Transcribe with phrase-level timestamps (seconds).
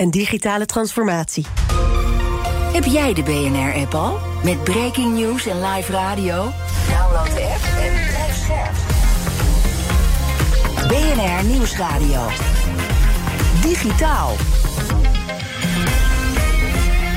[0.00, 1.46] en digitale transformatie.
[2.72, 4.18] Heb jij de BNR-app al?
[4.44, 6.34] Met breaking news en live radio?
[6.34, 8.74] Download de app en blijf scherp.
[10.88, 12.26] BNR Nieuwsradio.
[13.62, 14.36] Digitaal.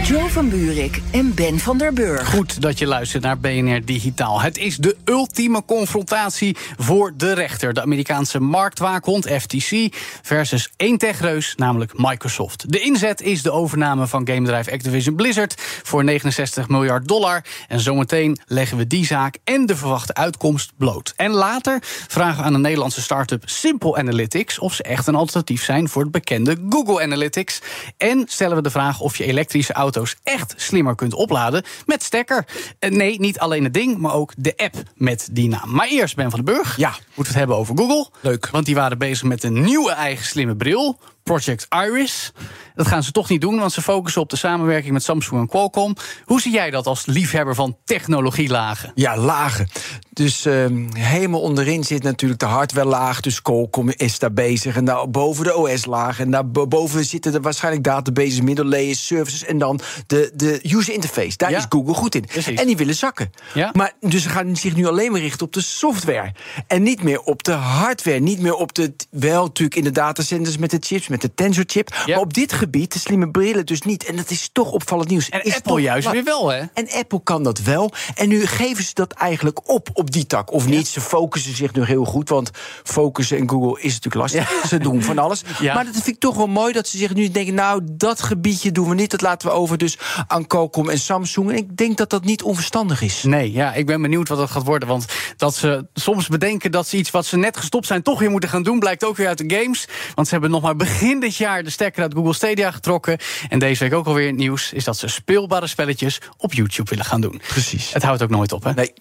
[0.04, 2.30] Joe van Buurik en Ben van der Burg.
[2.30, 4.42] Goed dat je luistert naar BNR Digitaal.
[4.42, 7.74] Het is de ultieme confrontatie voor de rechter.
[7.74, 12.72] De Amerikaanse marktwaakhond FTC versus één techreus, namelijk Microsoft.
[12.72, 17.46] De inzet is de overname van gamebedrijf Activision Blizzard voor 69 miljard dollar.
[17.68, 21.14] En zometeen leggen we die zaak en de verwachte uitkomst bloot.
[21.16, 25.64] En later vragen we aan de Nederlandse start-up Simple Analytics of ze echt een alternatief
[25.64, 27.62] zijn voor het bekende Google Analytics.
[27.98, 32.46] En stellen we de vraag of je elektrische auto's echt slimmer kunt opladen met stekker.
[32.80, 35.74] Eh, nee, niet alleen het ding, maar ook de app met die naam.
[35.74, 36.78] Maar eerst Ben van den Burg.
[36.78, 36.90] Ja.
[36.90, 38.10] Moeten we het hebben over Google.
[38.22, 38.50] Leuk.
[38.50, 41.00] Want die waren bezig met een nieuwe eigen slimme bril.
[41.24, 42.32] Project Iris.
[42.76, 45.48] Dat gaan ze toch niet doen, want ze focussen op de samenwerking met Samsung en
[45.48, 45.96] Qualcomm.
[46.26, 48.92] Hoe zie jij dat als liefhebber van technologielagen?
[48.96, 49.68] Ja, lagen.
[50.10, 53.20] Dus ehm, helemaal onderin zit natuurlijk de hardware-laag.
[53.22, 54.76] Dus Qualcomm is daar bezig.
[54.76, 56.20] En daar boven de OS-laag.
[56.20, 59.44] En daarboven zitten er waarschijnlijk databases, middellayers, services.
[59.46, 61.38] En dan de, de user interface.
[61.38, 61.58] Daar Ja.
[61.58, 62.26] is Google goed in.
[62.26, 62.60] Precies.
[62.60, 63.32] En die willen zakken.
[63.54, 63.70] Ja.
[63.74, 66.32] Maar dus ze gaan zich nu alleen maar richten op de software.
[66.68, 68.20] En niet meer op de hardware.
[68.20, 68.94] Niet meer op de.
[69.10, 72.04] Wel natuurlijk in de datacenters met de chips, met de Tensor-chip.
[72.08, 74.06] Maar op dit gebied, de slimme brillen, dus niet.
[74.06, 75.30] En dat is toch opvallend nieuws.
[75.30, 76.62] En Is Apple toch juist weer wel, hè?
[76.74, 77.92] en Apple kan dat wel.
[78.16, 80.52] En nu geven ze dat eigenlijk op, op die tak.
[80.52, 82.30] Of niet, ze focussen zich nu heel goed.
[82.30, 82.52] Want
[82.84, 84.68] focussen en Google is natuurlijk lastig.
[84.68, 85.42] Ze doen van alles.
[85.60, 85.74] Ja.
[85.74, 87.54] Maar dat vind ik toch wel mooi dat ze zich nu denken...
[87.54, 89.12] nou, dat gebiedje doen we niet.
[89.12, 89.98] Dat laten we over dus
[90.28, 91.50] aan Qualcomm en Samsung.
[91.50, 93.24] En ik denk dat dat niet onverstandig is.
[93.24, 94.88] Nee, ja, ik ben benieuwd wat dat gaat worden.
[94.88, 95.06] Want
[95.38, 98.02] dat ze soms bedenken dat ze iets wat ze net gestopt zijn...
[98.02, 99.88] toch weer moeten gaan doen, blijkt ook weer uit de games.
[100.16, 103.18] Want ze hebben nog maar begin dit jaar de stekker uit Google Stadia getrokken.
[103.50, 104.74] En deze week ook alweer het nieuws...
[104.74, 107.42] is dat ze speelbare spelletjes op YouTube willen gaan doen.
[107.48, 107.94] Precies.
[107.94, 108.74] Het houdt ook nooit op, hè?
[108.74, 108.94] Nee.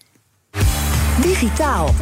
[1.21, 1.93] Digitaal.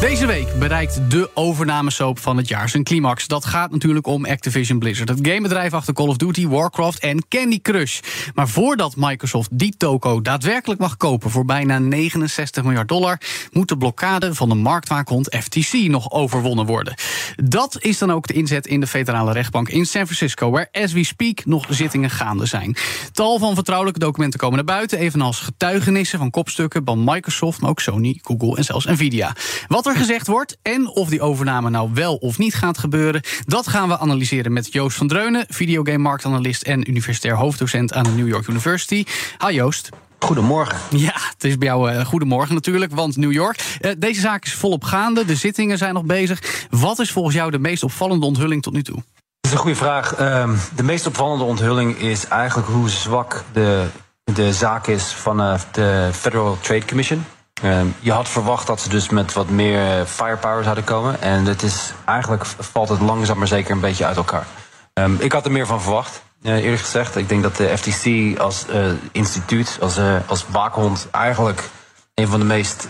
[0.00, 3.26] Deze week bereikt de overnamesoap van het jaar zijn climax.
[3.26, 5.08] Dat gaat natuurlijk om Activision Blizzard.
[5.08, 8.00] Het gamebedrijf achter Call of Duty, Warcraft en Candy Crush.
[8.34, 11.30] Maar voordat Microsoft die toko daadwerkelijk mag kopen...
[11.30, 13.20] voor bijna 69 miljard dollar...
[13.52, 16.94] moet de blokkade van de marktwaakhond FTC nog overwonnen worden.
[17.36, 20.50] Dat is dan ook de inzet in de federale rechtbank in San Francisco...
[20.50, 22.76] waar as we speak nog zittingen gaande zijn.
[23.12, 24.98] Tal van vertrouwelijke documenten komen naar buiten...
[24.98, 27.60] evenals getuigenissen van kopstukken van Microsoft...
[27.60, 29.34] maar ook Sony, Google en zelfs Nvidia.
[29.68, 33.22] Wat gezegd wordt en of die overname nou wel of niet gaat gebeuren...
[33.44, 35.44] dat gaan we analyseren met Joost van Dreunen...
[35.48, 39.04] videogame-marktanalist en universitair hoofddocent aan de New York University.
[39.46, 39.88] Hi Joost.
[40.18, 40.78] Goedemorgen.
[40.90, 43.78] Ja, het is bij jou uh, goedemorgen natuurlijk, want New York.
[43.80, 46.66] Uh, deze zaak is volop gaande, de zittingen zijn nog bezig.
[46.70, 48.94] Wat is volgens jou de meest opvallende onthulling tot nu toe?
[48.94, 49.04] Dat
[49.40, 50.20] is een goede vraag.
[50.20, 53.86] Um, de meest opvallende onthulling is eigenlijk hoe zwak de,
[54.24, 57.24] de zaak is vanaf de Federal Trade Commission.
[57.64, 61.22] Um, je had verwacht dat ze dus met wat meer firepower zouden komen.
[61.22, 64.46] En het is, eigenlijk valt het langzaam maar zeker een beetje uit elkaar.
[64.94, 66.22] Um, ik had er meer van verwacht.
[66.42, 71.08] Uh, eerlijk gezegd, ik denk dat de FTC als uh, instituut, als, uh, als waakhond,
[71.10, 71.68] eigenlijk
[72.14, 72.88] een van de meest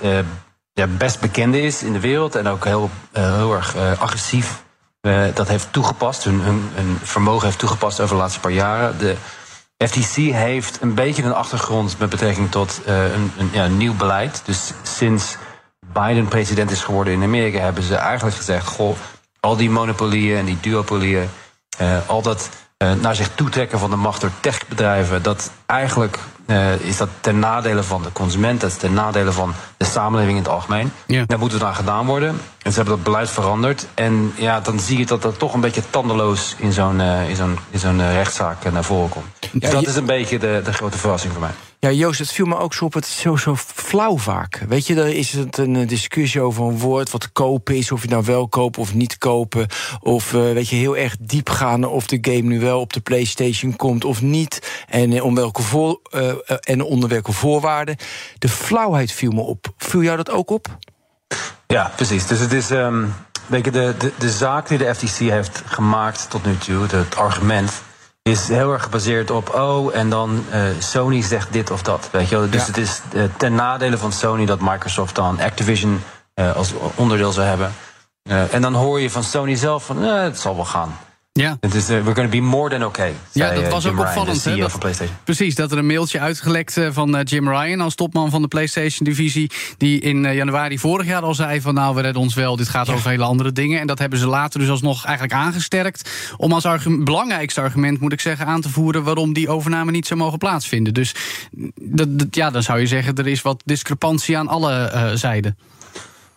[0.73, 2.35] ja, best bekende is in de wereld.
[2.35, 4.63] En ook heel, heel erg agressief
[5.35, 6.25] dat heeft toegepast.
[6.25, 6.71] Hun,
[7.03, 8.99] vermogen heeft toegepast over de laatste paar jaren.
[8.99, 9.17] De
[9.87, 14.43] FTC heeft een beetje een achtergrond met betrekking tot een, een ja, nieuw beleid.
[14.45, 15.37] Dus sinds
[15.93, 18.97] Biden president is geworden in Amerika, hebben ze eigenlijk gezegd: goh,
[19.41, 21.29] al die monopolieën en die duopolieën,
[22.07, 22.49] al dat
[22.83, 26.19] uh, naar zich toetrekken van de macht door techbedrijven, dat eigenlijk
[26.51, 30.37] uh, is dat ten nadele van de consument, dat is ten nadele van de samenleving
[30.37, 30.93] in het algemeen.
[31.07, 31.25] Ja.
[31.27, 32.29] Daar moet het aan gedaan worden.
[32.63, 33.87] En ze hebben dat beleid veranderd.
[33.95, 37.37] En ja, dan zie je dat dat toch een beetje tandeloos in zo'n uh, in
[37.37, 39.27] zo'n in zo'n rechtszaak naar voren komt.
[39.41, 41.51] Dus Ja, dat je- is een beetje de, de grote verrassing voor mij.
[41.81, 42.95] Ja, Joost, het viel me ook zo op.
[42.95, 44.65] Het is zo, zo flauw vaak.
[44.69, 47.93] Weet je, dan is het een eh, discussie over een woord wat kopen is.
[47.93, 49.67] Of je nou wel kopen of niet kopen.
[50.01, 53.01] Of eh, weet je, heel erg diep gaan of de game nu wel op de
[53.01, 54.85] PlayStation komt of niet.
[54.89, 56.01] En eh, om welke voor,
[56.61, 57.97] en onder welke voorwaarden.
[58.39, 59.73] De flauwheid viel me op.
[59.77, 60.79] Viel jou dat ook op?
[61.67, 62.27] Ja, precies.
[62.27, 63.05] Dus het is ehm
[63.47, 67.17] weet je, de, de, de zaak die de FTC heeft gemaakt tot nu toe, het
[67.17, 67.83] argument,
[68.31, 72.09] is heel erg gebaseerd op, oh, en dan uh, Sony zegt dit of dat.
[72.13, 72.51] Weet je wel?
[72.51, 72.67] Dus Ja.
[72.67, 76.03] het is uh, ten nadele van Sony dat Microsoft dan Activision
[76.35, 77.73] uh, als onderdeel zou hebben.
[78.51, 80.99] En dan hoor je van Sony zelf van, eh, het zal wel gaan.
[81.33, 81.57] Ja.
[81.61, 83.13] Het is, uh, we're going to be more than okay.
[83.33, 85.17] Ja, dat uh, was Jim ook Ryan, opvallend, dat- van PlayStation.
[85.25, 88.49] Precies, dat er een mailtje uitgelekt eh, van eh, Jim Ryan als topman van de
[88.49, 89.51] PlayStation-divisie.
[89.77, 92.69] Die in eh, januari vorig jaar al zei: van nou, we redden ons wel, dit
[92.69, 93.81] gaat over hele andere dingen.
[93.81, 96.11] En dat hebben ze later dus alsnog eigenlijk aangesterkt.
[96.37, 100.07] Om als argument, belangrijkste argument, moet ik zeggen, aan te voeren waarom die overname niet
[100.07, 100.95] zou mogen plaatsvinden.
[100.95, 101.15] Dus
[101.81, 105.57] dat, dat- ja, dan zou je zeggen: er is wat discrepantie aan alle eh, zijden.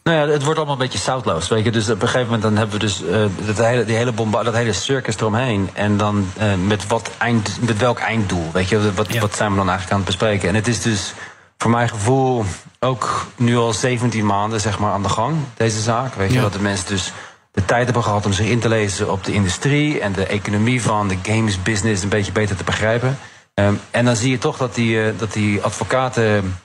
[0.03, 1.47] Nou ja, het wordt allemaal een beetje zoutloos.
[1.47, 1.71] Weet je?
[1.71, 4.43] Dus op een gegeven moment dan hebben we dus eh, dat, hele, die hele bomba,
[4.43, 5.69] dat hele circus eromheen.
[5.73, 8.49] En dan eh, met, wat eind, met welk einddoel?
[8.53, 8.93] Weet je?
[8.93, 9.19] Wat, Ja.
[9.21, 10.49] wat zijn we dan eigenlijk aan het bespreken?
[10.49, 11.13] En het is dus
[11.57, 12.45] voor mijn gevoel
[12.79, 16.13] ook nu al 17 maanden zeg maar, aan de gang, deze zaak.
[16.15, 16.35] Weet je?
[16.35, 16.41] Ja.
[16.41, 17.11] Dat de mensen dus
[17.51, 20.81] de tijd hebben gehad om zich in te lezen op de industrie en de economie
[20.81, 23.17] van de games business een beetje beter te begrijpen.
[23.53, 26.57] Ehm, en dan zie je toch dat die, eh, dat die advocaten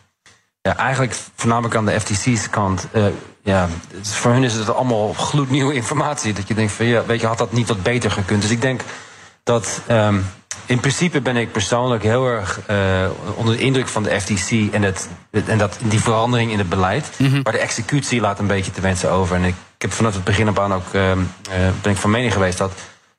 [0.69, 2.87] ja, eigenlijk voornamelijk aan de FTC's kant.
[2.93, 3.05] eh,
[3.43, 3.69] ja,
[4.03, 6.32] is- voor hun is het allemaal gloednieuwe informatie.
[6.32, 8.43] Dat je denkt van ja, weet je, had dat niet wat beter gekund.
[8.43, 8.81] Dus ik denk
[9.43, 9.81] dat.
[9.87, 10.19] ehm,
[10.67, 12.76] in principe ben ik persoonlijk heel erg eh,
[13.35, 15.09] onder de indruk van de FTC en, het,
[15.47, 17.06] en dat, die verandering in het beleid.
[17.43, 19.37] Maar de executie laat een beetje te wensen over.
[19.37, 21.19] En ik, ik heb vanaf het begin af aan ook ehm,
[21.50, 22.73] eh, ben ik van mening geweest dat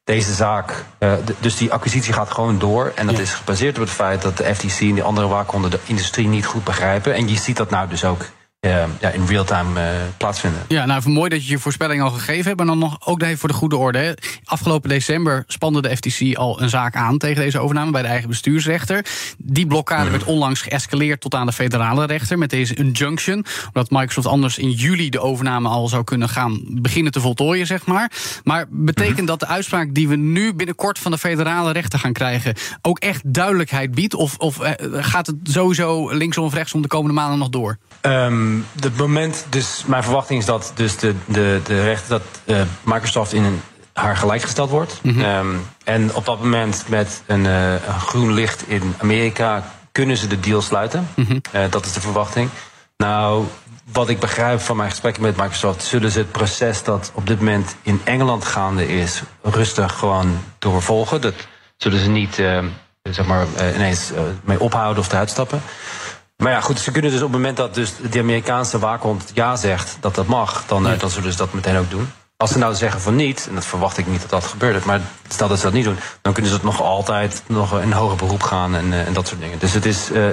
[0.09, 2.91] deze zaak, eh, dus die acquisitie gaat gewoon door.
[2.95, 3.21] En dat Ja.
[3.21, 6.45] is gebaseerd op het feit dat de FTC en die andere waakhonden de industrie niet
[6.45, 7.13] goed begrijpen.
[7.13, 8.25] En je ziet dat nou dus ook
[8.59, 10.61] eh, ja, in real-time eh, plaatsvinden.
[10.67, 12.57] Ja, nou, mooi dat je je voorspelling al gegeven hebt.
[12.57, 13.97] Maar dan nog ook even voor de goede orde.
[13.97, 14.13] Hè.
[14.44, 18.29] Afgelopen december spande de FTC al een zaak aan tegen deze overname bij de eigen
[18.29, 19.06] bestuursrechter.
[19.38, 23.45] Die blokkade werd onlangs geëscaleerd tot aan de federale rechter met deze injunction.
[23.67, 27.85] Omdat Microsoft anders in juli de overname al zou kunnen gaan beginnen te voltooien, zeg
[27.85, 28.12] maar.
[28.44, 32.55] Maar betekent dat de uitspraak die we nu binnenkort van de federale rechter gaan krijgen
[32.81, 34.13] ook echt duidelijkheid biedt?
[34.13, 37.77] Of, of eh, gaat het sowieso linksom of rechtsom de komende maanden nog door?
[38.50, 42.62] Ehm, het moment, dus mijn verwachting is dat dus de, de, de rechter dat eh,
[42.84, 43.62] Microsoft in een,
[43.94, 45.01] haar gelijk gesteld wordt.
[45.04, 45.48] Ehm,
[45.84, 50.40] en op dat moment met een, eh, een groen licht in Amerika kunnen ze de
[50.40, 51.07] deal sluiten.
[51.51, 52.50] Eh, dat is de verwachting.
[52.98, 53.46] Nou,
[53.92, 57.38] wat ik begrijp van mijn gesprekken met Microsoft, zullen ze het proces dat op dit
[57.38, 61.22] moment in Engeland gaande is, rustig gewoon doorvolgen.
[61.22, 61.34] Dat
[61.78, 62.36] zullen ze niet
[63.04, 64.12] zeg maar, ineens
[64.44, 65.62] mee ophouden of eruit stappen.
[66.44, 69.56] Maar ja, goed, ze kunnen dus op het moment dat dus de Amerikaanse waakhond ja
[69.56, 72.12] zegt dat dat mag, dan, eh, dan zullen ze dat meteen ook doen.
[72.38, 75.01] Als ze nou zeggen van niet, en dat verwacht ik niet dat dat gebeurt, maar
[75.27, 78.18] stel dat ze dat niet doen, dan kunnen ze het nog altijd nog in hoger
[78.18, 79.59] beroep gaan en, eh, en dat soort dingen.
[79.59, 80.25] Dus het, is, eh,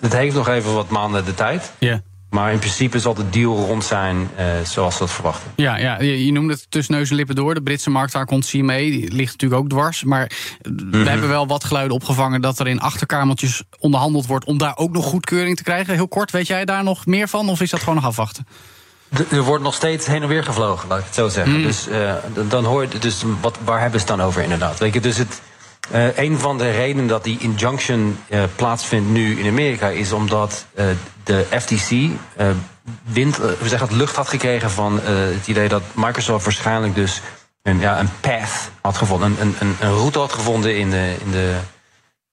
[0.00, 1.72] het heeft nog even wat maanden de tijd.
[1.78, 2.00] Ja.
[2.30, 5.50] Maar in principe zal de deal rond zijn eh, zoals ze dat verwachten.
[5.56, 7.54] Ja, ja je, je noemde het tussen neus en lippen door.
[7.54, 10.04] De Britse markt, daar komt CMA, die ligt natuurlijk ook dwars.
[10.04, 10.30] Maar
[10.90, 14.92] we hebben wel wat geluiden opgevangen dat er in achterkamertjes onderhandeld wordt om daar ook
[14.92, 15.94] nog goedkeuring te krijgen.
[15.94, 18.46] Heel kort, weet jij daar nog meer van of is dat gewoon nog afwachten?
[19.30, 21.62] Er wordt nog steeds heen en weer gevlogen, laat ik het zo zeggen.
[21.62, 22.14] Dus eh,
[22.48, 24.78] dan hoor je, dus wat, waar hebben ze het dan over inderdaad?
[24.78, 25.40] Weet je, dus het,
[25.90, 30.66] eh, een van de redenen dat die injunction eh, plaatsvindt nu in Amerika is omdat
[30.74, 30.86] eh,
[31.24, 31.90] de FTC
[33.04, 37.20] wind, we zeggen het lucht had gekregen van het idee dat Microsoft waarschijnlijk dus
[37.62, 41.30] een, ja, een path had gevonden, een, een, een, route had gevonden in de, in
[41.30, 41.56] de,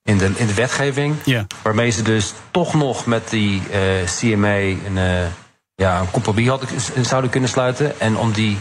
[0.04, 1.16] in de, in de wetgeving.
[1.62, 3.62] Waarmee ze dus toch nog met die
[4.20, 4.98] CMA een,
[5.76, 6.70] ja, een compromis hadden,
[7.02, 8.00] zouden kunnen sluiten.
[8.00, 8.58] En om die,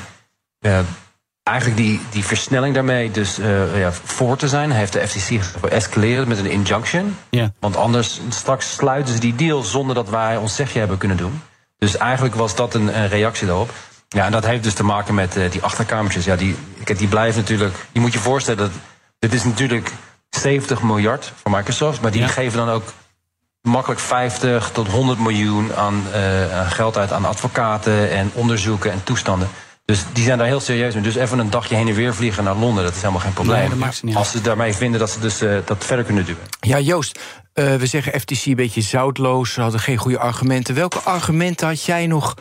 [1.47, 6.29] eigenlijk die, die versnelling daarmee dus eh, ja, voor te zijn, heeft de FTC geëscaleerd
[6.29, 7.17] met een injunction.
[7.31, 7.53] Ja.
[7.61, 11.43] Want anders straks sluiten ze die deal zonder dat wij ons zegje hebben kunnen doen.
[11.79, 13.71] Dus eigenlijk was dat een, een reactie daarop.
[14.09, 16.25] Ja, en dat heeft dus te maken met eh, die achterkamertjes.
[16.25, 16.57] Ja, die,
[16.97, 17.75] die blijven natuurlijk.
[17.93, 18.73] Je moet je voorstellen dat
[19.19, 19.93] dit is natuurlijk
[20.31, 22.93] 70 miljard voor Microsoft, maar die geven dan ook
[23.63, 29.05] makkelijk 50 tot 100 miljoen aan eh, aan geld uit aan advocaten en onderzoeken en
[29.05, 29.49] toestanden.
[29.87, 31.03] Dus die zijn daar heel serieus mee.
[31.03, 33.79] Dus even een dagje heen en weer vliegen naar Londen, dat is helemaal geen probleem.
[33.79, 36.43] Nee, ze Als ze daarmee vinden dat ze dus eh, dat verder kunnen duwen.
[36.61, 37.21] Ja, Joost,
[37.53, 39.53] eh, we zeggen FTC een beetje zoutloos.
[39.53, 40.75] Ze hadden geen goede argumenten.
[40.75, 42.35] Welke argumenten had jij nog...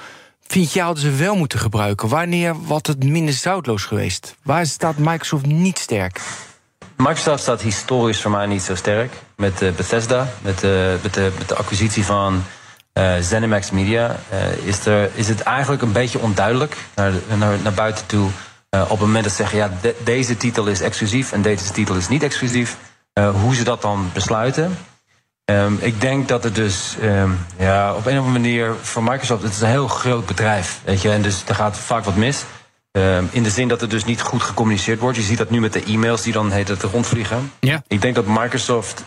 [0.47, 2.09] Vind jij hadden ze wel moeten gebruiken?
[2.09, 4.35] Wanneer was het minder zoutloos geweest?
[4.43, 6.21] Waar staat Microsoft niet sterk?
[6.95, 9.13] Microsoft staat historisch voor mij niet zo sterk.
[9.35, 10.61] Met eh, Bethesda, met,
[11.01, 11.13] met
[11.47, 12.43] de acquisitie van
[12.95, 14.15] eh ZeniMax Media...
[14.29, 18.29] eh, is, er, is het eigenlijk een beetje onduidelijk naar, naar, naar buiten toe...
[18.69, 21.31] eh, op het moment dat ze zeggen, ja, de- deze titel is exclusief...
[21.31, 22.77] en deze titel is niet exclusief,
[23.41, 24.77] hoe ze dat dan besluiten...
[25.45, 29.43] Ehm, ik denk dat het dus ehm, ja, op een of andere manier voor Microsoft,
[29.43, 32.43] het is een heel groot bedrijf, weet je, en dus er gaat vaak wat mis.
[32.91, 35.17] Ehm, in de zin dat er dus niet goed gecommuniceerd wordt.
[35.17, 37.51] Je ziet dat nu met de e-mails die dan heet het rondvliegen.
[37.59, 37.83] Ja.
[37.87, 39.03] Ik denk dat Microsoft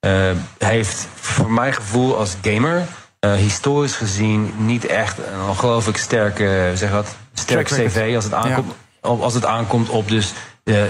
[0.00, 2.86] eh, heeft voor mijn gevoel als gamer
[3.20, 8.72] eh, historisch gezien niet echt een ongelooflijk sterke, zeg wat, sterk cv als het aankomt,
[9.00, 10.32] op, als het aankomt op dus
[10.64, 10.82] eh,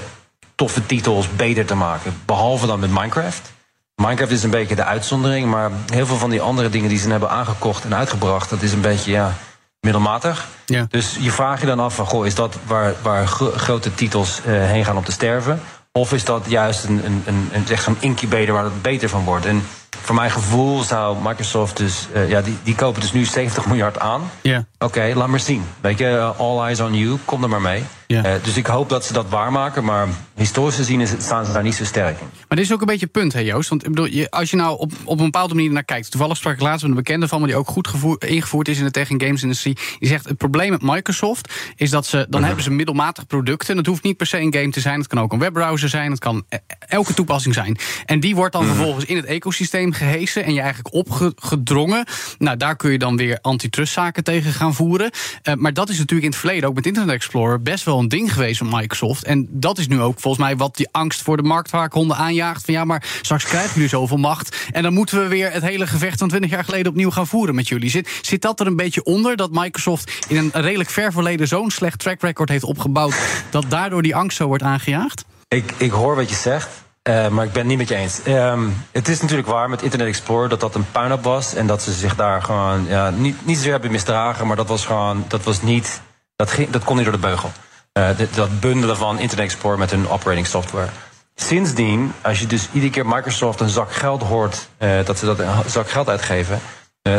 [0.54, 2.20] toffe titels beter te maken.
[2.24, 3.52] Behalve dan met Minecraft.
[3.94, 7.10] Minecraft is een beetje de uitzondering, maar heel veel van die andere dingen die ze
[7.10, 9.34] hebben aangekocht en uitgebracht, dat is een beetje ja,
[9.80, 10.48] middelmatig.
[10.66, 10.86] Ja.
[10.88, 14.40] Dus je vraagt je dan af van, goh, is dat waar, waar gro- grote titels
[14.44, 15.62] eh, heen gaan om te sterven?
[15.98, 19.24] Of is dat juist een, een, een, een, echt zo'n incubator waar het beter van
[19.24, 19.46] wordt?
[19.46, 23.66] En voor mijn gevoel zou Microsoft dus, eh, ja, die, die kopen dus nu 70
[23.66, 24.30] miljard aan.
[24.42, 24.64] Ja.
[24.78, 25.64] Oké, laat maar zien.
[25.80, 27.82] Weet je, eh, all eyes on you, kom er maar mee.
[28.06, 28.24] Ja.
[28.24, 31.62] Eh, dus ik hoop dat ze dat waarmaken, maar historisch gezien is, staan ze daar
[31.62, 32.26] niet zo sterk in.
[32.48, 33.68] Maar dit is ook een beetje het punt, hè Joost?
[33.68, 36.10] Want ik bedoel, je, als je nou op, op een bepaalde manier naar kijkt...
[36.10, 37.46] toevallig sprak ik laatst met een bekende van me...
[37.46, 39.76] die ook goed gevoer- ingevoerd is in de tech- en games-industrie...
[39.98, 42.26] die zegt, het probleem met Microsoft is dat ze...
[42.28, 43.76] dan hebben ze middelmatig producten.
[43.76, 44.98] Dat hoeft niet per se een game te zijn.
[44.98, 46.10] Het kan ook een webbrowser zijn.
[46.10, 46.56] Het kan e-
[46.88, 47.78] elke toepassing zijn.
[48.06, 50.44] En die wordt dan vervolgens in het ecosysteem gehesen...
[50.44, 52.04] en je eigenlijk opgedrongen.
[52.38, 55.10] Nou, daar kun je dan weer antitrustzaken tegen gaan voeren.
[55.42, 57.62] Eh, maar dat is natuurlijk in het verleden, ook met Internet Explorer...
[57.62, 59.24] best wel een ding geweest met Microsoft.
[59.24, 62.64] En dat is nu ook volgens mij wat die angst voor de marktwaakhonden aanjaagt.
[62.64, 64.56] Van ja, maar straks krijgen jullie zoveel macht.
[64.72, 67.54] En dan moeten we weer het hele gevecht van 20 jaar geleden opnieuw gaan voeren
[67.54, 67.90] met jullie.
[67.90, 71.70] Zit, zit dat er een beetje onder dat Microsoft in een redelijk ver verleden zo'n
[71.70, 73.14] slecht track record heeft opgebouwd.
[73.50, 75.24] dat daardoor die angst zo wordt aangejaagd?
[75.48, 76.68] Ik, ik hoor wat je zegt,
[77.10, 78.22] eh, maar ik ben het niet met je eens.
[78.22, 81.54] Ehm, het is natuurlijk waar met Internet Explorer dat dat een puinhoop was.
[81.54, 84.86] En dat ze zich daar gewoon ja, niet, niet zozeer hebben misdragen, maar dat was
[84.86, 86.00] gewoon, dat was niet,
[86.36, 87.52] dat, ging, dat kon niet door de beugel.
[87.92, 90.88] Eh, dit- dat bundelen van Internet Explorer met hun operating software.
[91.34, 95.38] Sindsdien, als je dus iedere keer Microsoft een zak geld hoort, eh, dat ze dat
[95.38, 96.60] een zak geld uitgeven,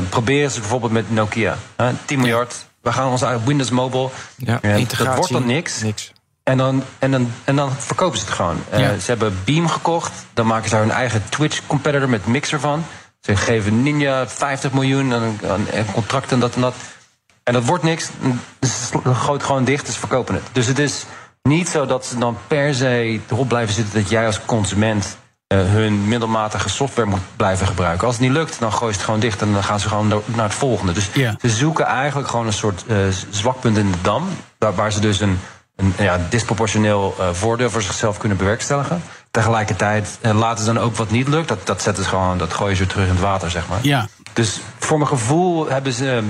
[0.09, 1.57] proberen ze bijvoorbeeld met Nokia.
[1.75, 4.09] hè, 10 miljard, we gaan ons uit Windows Mobile.
[4.37, 5.81] Ja, dat wordt dan niks.
[5.81, 6.11] niks.
[6.43, 8.63] En dan, en, dan, en dan verkopen ze het gewoon.
[8.69, 8.79] Eh.
[8.79, 10.11] Ze hebben Beam gekocht.
[10.33, 12.83] Dan maken ze daar hun eigen Twitch-competitor met Mixer van.
[13.19, 16.75] Ze geven Ninja 50 miljoen en, en, en contracten en dat en dat.
[17.43, 18.09] En dat wordt niks.
[18.61, 20.43] Ze gooit gewoon dicht, dus ze verkopen het.
[20.51, 21.05] Dus het is
[21.43, 24.01] niet zo dat ze dan per se erop blijven zitten...
[24.01, 25.17] dat jij als consument
[25.47, 28.07] eh, hun middelmatige software moet blijven gebruiken.
[28.07, 29.41] Als het niet lukt, dan gooi je het gewoon dicht...
[29.41, 30.93] en dan gaan ze gewoon naar het volgende.
[30.93, 31.09] Dus
[31.41, 32.97] ze zoeken eigenlijk gewoon een soort eh,
[33.29, 34.27] zwakpunt in de dam...
[34.57, 35.39] Waar, waar ze dus een,
[35.81, 39.03] een ja, disproportioneel eh, voordeel voor zichzelf kunnen bewerkstelligen.
[39.31, 41.47] Tegelijkertijd eh, laten ze dan ook wat niet lukt.
[41.47, 43.79] Dat, dat, zetten ze gewoon, dat gooien ze terug in het water, zeg maar.
[43.81, 44.07] Ja.
[44.33, 46.23] Dus voor mijn gevoel hebben ze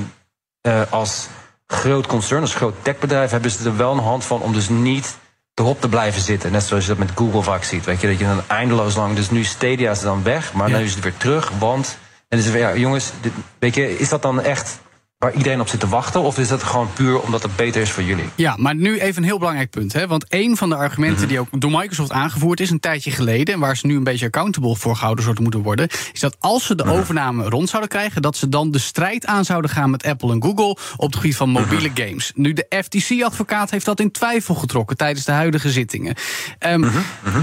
[0.62, 1.28] eh, als
[1.68, 5.18] groot concern, als groot techbedrijf, hebben ze er wel een hand van om dus niet
[5.54, 6.52] erop te blijven zitten.
[6.52, 7.86] Net zoals je dat met Google vaak ziet.
[7.86, 9.16] Weet je, dat je dan eindeloos lang.
[9.16, 10.78] Dus nu Stadia is dan weg, maar Ja.
[10.78, 11.52] nu is het weer terug.
[11.60, 11.98] Want.
[12.28, 14.80] En weer, ja, jongens, dit, weet je, is dat dan echt
[15.22, 16.22] waar iedereen op zit te wachten?
[16.22, 18.30] Of is dat gewoon puur omdat het beter is voor jullie?
[18.36, 19.94] Ja, maar nu even een heel belangrijk punt.
[19.94, 20.08] Hè?
[20.08, 23.60] Want een van de argumenten die ook door Microsoft aangevoerd is een tijdje geleden, en
[23.60, 26.76] waar ze nu een beetje accountable voor gehouden zouden moeten worden, is dat als ze
[26.76, 30.32] de overname rond zouden krijgen, dat ze dan de strijd aan zouden gaan met Apple
[30.32, 32.32] en Google op het gebied van mobiele games.
[32.36, 36.16] Nu, de FTC-advocaat heeft dat in twijfel getrokken tijdens de huidige zittingen.
[36.60, 36.90] Ehm,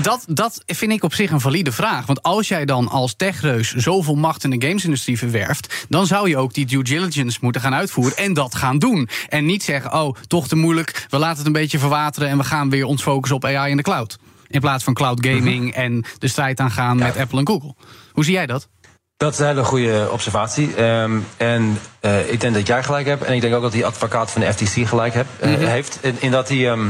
[0.02, 2.06] dat, dat vind ik op zich een valide vraag.
[2.06, 6.36] Want als jij dan als techreus zoveel macht in de gamesindustrie verwerft, dan zou je
[6.36, 9.08] ook die due diligence moeten gaan uitvoeren en dat gaan doen.
[9.28, 12.44] En niet zeggen, oh, toch te moeilijk, we laten het een beetje verwateren en we
[12.44, 14.18] gaan weer ons focussen op AI in de cloud.
[14.48, 17.74] In plaats van cloud gaming en de strijd aangaan met Apple en Google.
[18.12, 18.68] Hoe zie jij dat?
[19.16, 20.74] Dat is een hele goede observatie.
[20.74, 23.22] Ehm, en eh, ik denk dat jij gelijk hebt.
[23.24, 25.98] En ik denk ook dat die advocaat van de FTC gelijk heb, eh, heeft.
[26.00, 26.70] In, in dat hij.
[26.70, 26.86] ehm,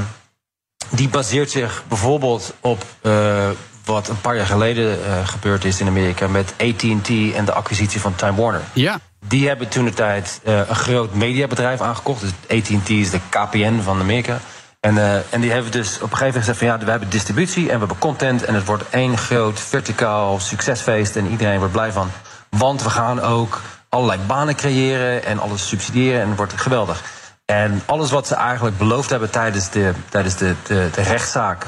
[0.91, 2.85] die baseert zich bijvoorbeeld op.
[3.01, 3.49] eh,
[3.89, 6.29] wat een paar jaar geleden eh, gebeurd is in Amerika.
[6.29, 8.63] met ATT en de acquisitie van Time Warner.
[8.73, 8.99] Ja.
[9.27, 12.21] Die hebben toen de tijd eh, een groot mediabedrijf aangekocht.
[12.21, 14.39] Dus AT&T is de KPN van Amerika.
[14.81, 17.11] En, eh, en die hebben dus op een gegeven moment gezegd van ja, we hebben
[17.11, 21.73] distributie en we hebben content en het wordt één groot verticaal succesfeest en iedereen wordt
[21.73, 22.11] blij van.
[22.49, 27.03] Want we gaan ook allerlei banen creëren en alles subsidiëren en het wordt geweldig.
[27.45, 31.67] En alles wat ze eigenlijk beloofd hebben tijdens de, tijdens de, de, de rechtszaak,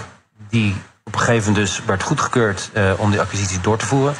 [0.49, 0.77] die
[1.11, 4.15] op een gegeven moment dus werd goedgekeurd eh, om die acquisitie door te voeren,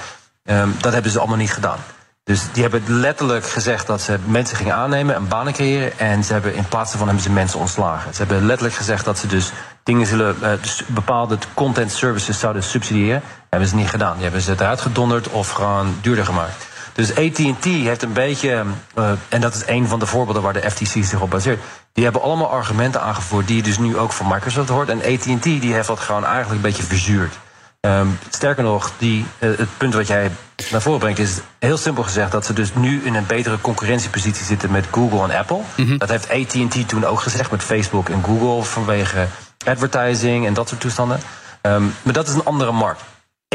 [0.45, 1.79] ehm, dat hebben ze allemaal niet gedaan.
[2.25, 5.99] Dus die hebben letterlijk gezegd dat ze mensen gingen aannemen en banen creëren.
[5.99, 8.15] En ze hebben in plaats daarvan hebben ze mensen ontslagen.
[8.15, 12.63] Ze hebben letterlijk gezegd dat ze dus dingen zullen, eh, dus bepaalde content services zouden
[12.63, 13.23] subsidiëren.
[13.51, 14.15] Hebben ze niet gedaan.
[14.15, 16.67] Die hebben ze eruit gedonderd of gewoon duurder gemaakt.
[16.93, 20.71] Dus AT&T heeft een beetje, eh, en dat is een van de voorbeelden waar de
[20.71, 21.61] FTC zich op baseert.
[21.93, 24.89] Die hebben allemaal argumenten aangevoerd die je dus nu ook van Microsoft hoort.
[24.89, 27.35] En AT&T die heeft dat gewoon eigenlijk een beetje verzuurd.
[27.81, 30.31] Ehm, sterker nog, die, eh, het punt wat jij
[30.71, 34.45] naar voren brengt is heel simpel gezegd dat ze dus nu in een betere concurrentiepositie
[34.45, 35.61] zitten met Google en Apple.
[35.77, 35.97] Mhm.
[35.99, 39.27] Dat heeft AT&T toen ook gezegd met Facebook en Google vanwege
[39.67, 41.21] advertising en dat soort toestanden.
[41.61, 43.03] Ehm, maar dat is een andere markt.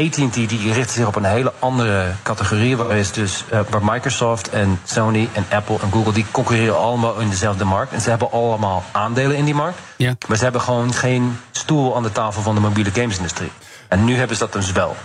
[0.02, 4.50] AT&T die richt zich op een hele andere categorie, waar, is dus, eh, waar Microsoft
[4.50, 8.30] en Sony en Apple en Google die concurreren allemaal in dezelfde markt en ze hebben
[8.30, 9.78] allemaal aandelen in die markt.
[9.96, 10.14] Ja.
[10.28, 13.50] Maar ze hebben gewoon geen stoel aan de tafel van de mobiele gamesindustrie.
[13.88, 14.96] En nu hebben ze dat dus wel.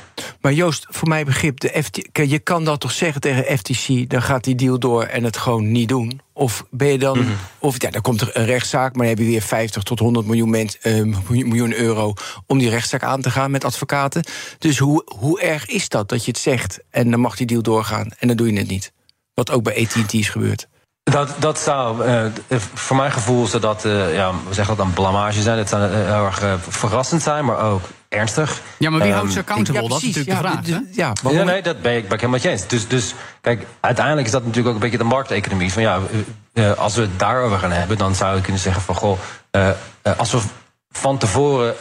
[0.41, 4.09] Maar Joost, voor mijn begrip, de FT, je kan dat toch zeggen tegen FTC...
[4.09, 6.21] dan gaat die deal door en het gewoon niet doen?
[6.33, 7.25] Of ben je dan...
[7.59, 10.25] Of ja, dan komt er een rechtszaak, maar dan heb je weer 50 tot 100
[10.25, 12.13] miljoen, mens, eh, miljoen euro...
[12.47, 14.23] om die rechtszaak aan te gaan met advocaten.
[14.57, 16.79] Dus hoe, hoe erg is dat, dat je het zegt...
[16.89, 18.91] en dan mag die deal doorgaan en dan doe je het niet?
[19.33, 20.67] Wat ook bij AT&T is gebeurd.
[21.03, 22.25] Dat, dat zou, eh,
[22.73, 25.57] voor mijn gevoel, zou dat, eh, ja, we zeggen dat een blamage zijn.
[25.57, 28.61] Dat zou heel erg verrassend zijn, maar ook ernstig.
[28.77, 29.87] Ja, maar wie Ehm, houdt ze accountable?
[29.89, 30.65] dat is natuurlijk de vraag.
[30.67, 30.79] ja, hè?
[30.91, 32.67] d- ja, waarom- Ja, nee, dat ben ik, ben ik helemaal eens.
[32.67, 35.73] Dus, dus kijk, uiteindelijk is dat natuurlijk ook een beetje de markteconomie.
[35.73, 35.99] Van ja,
[36.53, 39.19] eh, eh, als we het daarover gaan hebben, dan zou je kunnen zeggen van goh,
[39.51, 39.69] eh,
[40.17, 40.39] als we
[40.91, 41.75] van tevoren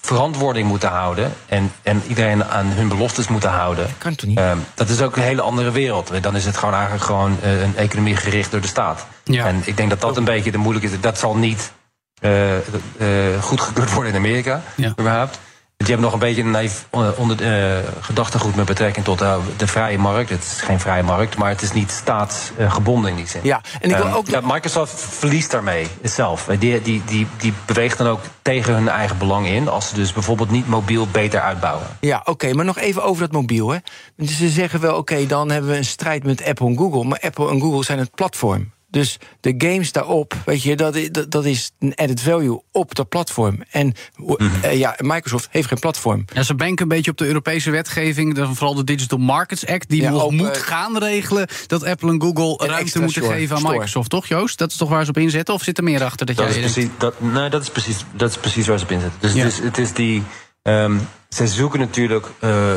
[0.00, 3.86] verantwoording moeten houden en, en iedereen aan hun beloftes moeten houden.
[3.98, 4.38] Kan toch niet?
[4.38, 6.10] Ehm, dat is ook een hele andere wereld.
[6.22, 9.06] Dan is het gewoon eigenlijk gewoon een economie gericht door de staat.
[9.24, 9.46] Ja.
[9.46, 11.00] En ik denk dat dat een beetje de moeilijke is.
[11.00, 11.72] Dat zal niet
[12.20, 12.62] eh, eh,
[13.40, 14.88] goedgekeurd worden in Amerika, Ja.
[15.00, 15.38] überhaupt.
[15.80, 19.36] Die hebben nog een beetje een naïef eh, onder, eh, gedachtegoed met betrekking tot eh,
[19.56, 20.30] de vrije markt.
[20.30, 23.40] Het is geen vrije markt, maar het is niet staatsgebonden in die zin.
[23.42, 24.26] Ja, en ik wil Ehm, ook...
[24.28, 26.44] ja, Microsoft verliest daarmee zelf.
[26.58, 29.68] Die, die, die, die beweegt dan ook tegen hun eigen belang in...
[29.68, 31.86] als ze dus bijvoorbeeld niet mobiel beter uitbouwen.
[32.00, 33.68] Ja, oké, maar nog even over dat mobiel.
[33.68, 33.78] Hè.
[34.16, 37.04] Dus ze zeggen wel, oké, dan hebben we een strijd met Apple en Google.
[37.04, 38.72] Maar Apple en Google zijn het platform.
[38.90, 43.08] Dus de games daarop, weet je, dat, dat, dat is een added value op dat
[43.08, 43.62] platform.
[43.70, 43.94] En
[44.62, 46.24] eh, ja, Microsoft heeft geen platform.
[46.34, 49.88] Ja, ze banken een beetje op de Europese wetgeving, dan vooral de Digital Markets Act,
[49.88, 53.38] die Ja, nog moet eh, gaan regelen dat Apple en Google een ruimte moeten store,
[53.38, 53.74] geven aan store.
[53.74, 54.58] Microsoft, toch Joost?
[54.58, 55.54] Dat is toch waar ze op inzetten?
[55.54, 58.04] Of zit er meer achter dat, Dat is, jij precies, dat, nee, dat, is precies,
[58.12, 59.20] dat is precies waar ze op inzetten.
[59.20, 59.44] Dus Ja.
[59.44, 60.22] het, is, het is die.
[60.62, 60.96] ehm
[61.28, 62.72] zij zoeken natuurlijk eh,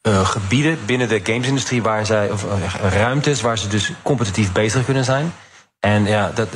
[0.00, 2.30] eh, gebieden binnen de gamesindustrie waar zij.
[2.30, 5.32] of eh, ruimtes waar ze dus competitief bezig kunnen zijn.
[5.80, 6.48] En ja, dat,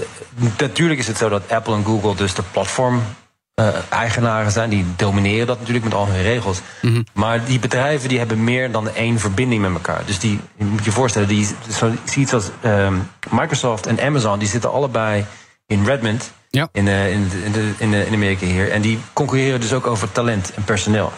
[0.59, 3.02] natuurlijk is het zo dat Apple en Google dus de platform.
[3.54, 6.61] eh, eigenaren zijn, die domineren dat natuurlijk met al hun regels.
[7.12, 10.02] Maar die bedrijven die hebben meer dan één verbinding met elkaar.
[10.07, 12.94] Dus die, je moet je voorstellen, die, zo, zie iets als ehm,
[13.30, 15.24] Microsoft en Amazon, die zitten allebei
[15.66, 16.30] in Redmond.
[16.50, 16.68] Ja.
[16.72, 18.70] In, in, de- in, de, in, de- in Amerika hier.
[18.70, 21.12] En die concurreren dus ook over talent en personeel.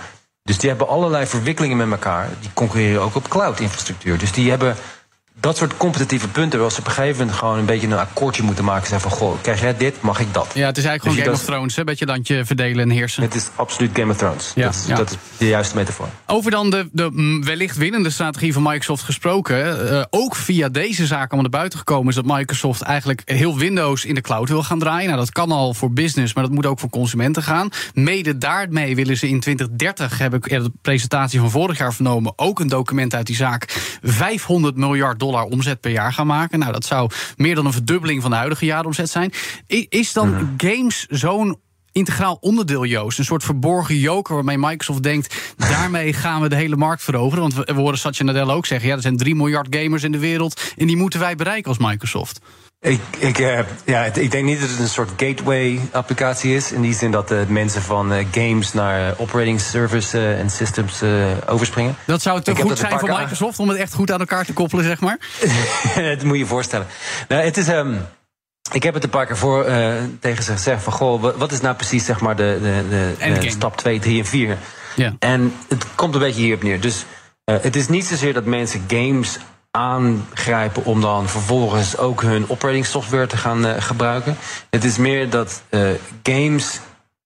[0.46, 2.28] Dus die hebben allerlei verwikkelingen met elkaar.
[2.40, 4.18] Die concurreren ook op cloud-infrastructuur.
[4.18, 4.76] Dus die hebben
[5.40, 6.60] dat soort competitieve punten...
[6.60, 8.88] waar ze op een gegeven moment gewoon een beetje een akkoordje moeten maken.
[8.88, 10.50] Zeggen van, goh, krijg jij dit, mag ik dat.
[10.54, 11.84] Ja, het is eigenlijk Dus gewoon Game of Thrones, hè?
[11.84, 13.22] beetje landje verdelen en heersen.
[13.22, 14.52] Het is absoluut Game of Thrones.
[14.54, 14.96] Ja, dat, is, ja.
[14.96, 16.08] dat is de juiste metafoor.
[16.26, 19.90] Over dan de, de mm, wellicht winnende strategie van Microsoft gesproken.
[19.90, 24.04] eh, ook via deze zaak allemaal naar buiten gekomen is dat Microsoft eigenlijk heel Windows
[24.04, 25.06] in de cloud wil gaan draaien.
[25.06, 27.68] Nou, dat kan al voor business, maar dat moet ook voor consumenten gaan.
[27.94, 32.32] Mede daarmee willen ze in 2030, heb ik in de presentatie van vorig jaar vernomen,
[32.36, 36.58] ook een document uit die zaak, 500 miljard dollar omzet per jaar gaan maken.
[36.58, 39.32] Nou, dat zou meer dan een verdubbeling van de huidige jaaromzet zijn.
[39.88, 41.58] Is dan games zo'n
[41.92, 43.18] integraal onderdeel, Joost.
[43.18, 45.54] Een soort verborgen joker waarmee Microsoft denkt...
[45.56, 47.40] daarmee gaan we de hele markt veroveren.
[47.40, 48.88] Want we, we horen Satya Nadella ook zeggen...
[48.88, 50.72] ja, er zijn 3 miljard gamers in de wereld...
[50.76, 52.40] en die moeten wij bereiken als Microsoft.
[52.80, 56.72] Ik, ik, eh, ja, ik denk niet dat het een soort gateway-applicatie is.
[56.72, 61.02] In die zin dat eh, mensen van eh, games naar operating service eh, en systems
[61.46, 61.96] overspringen.
[62.06, 63.58] Dat zou te Ik goed zijn voor Microsoft...
[63.58, 65.18] om het echt goed aan elkaar te koppelen, zeg maar.
[66.08, 66.86] dat moet je je voorstellen.
[67.28, 67.94] Nou, het is, ehm,
[68.72, 69.64] ik heb het een paar keer voor,
[70.20, 70.92] tegen ze gezegd van...
[70.92, 74.18] Goh, wa- wat is nou precies zeg maar, de, de, de, de stap 2, 3
[74.18, 74.58] en 4?
[74.94, 75.12] Ja.
[75.18, 76.80] En het komt een beetje hierop neer.
[76.80, 77.04] Dus
[77.44, 79.38] het is niet zozeer dat mensen games
[79.76, 84.36] aangrijpen om dan vervolgens ook hun operating software te gaan eh, gebruiken.
[84.70, 85.80] Het is meer dat eh,
[86.22, 86.80] games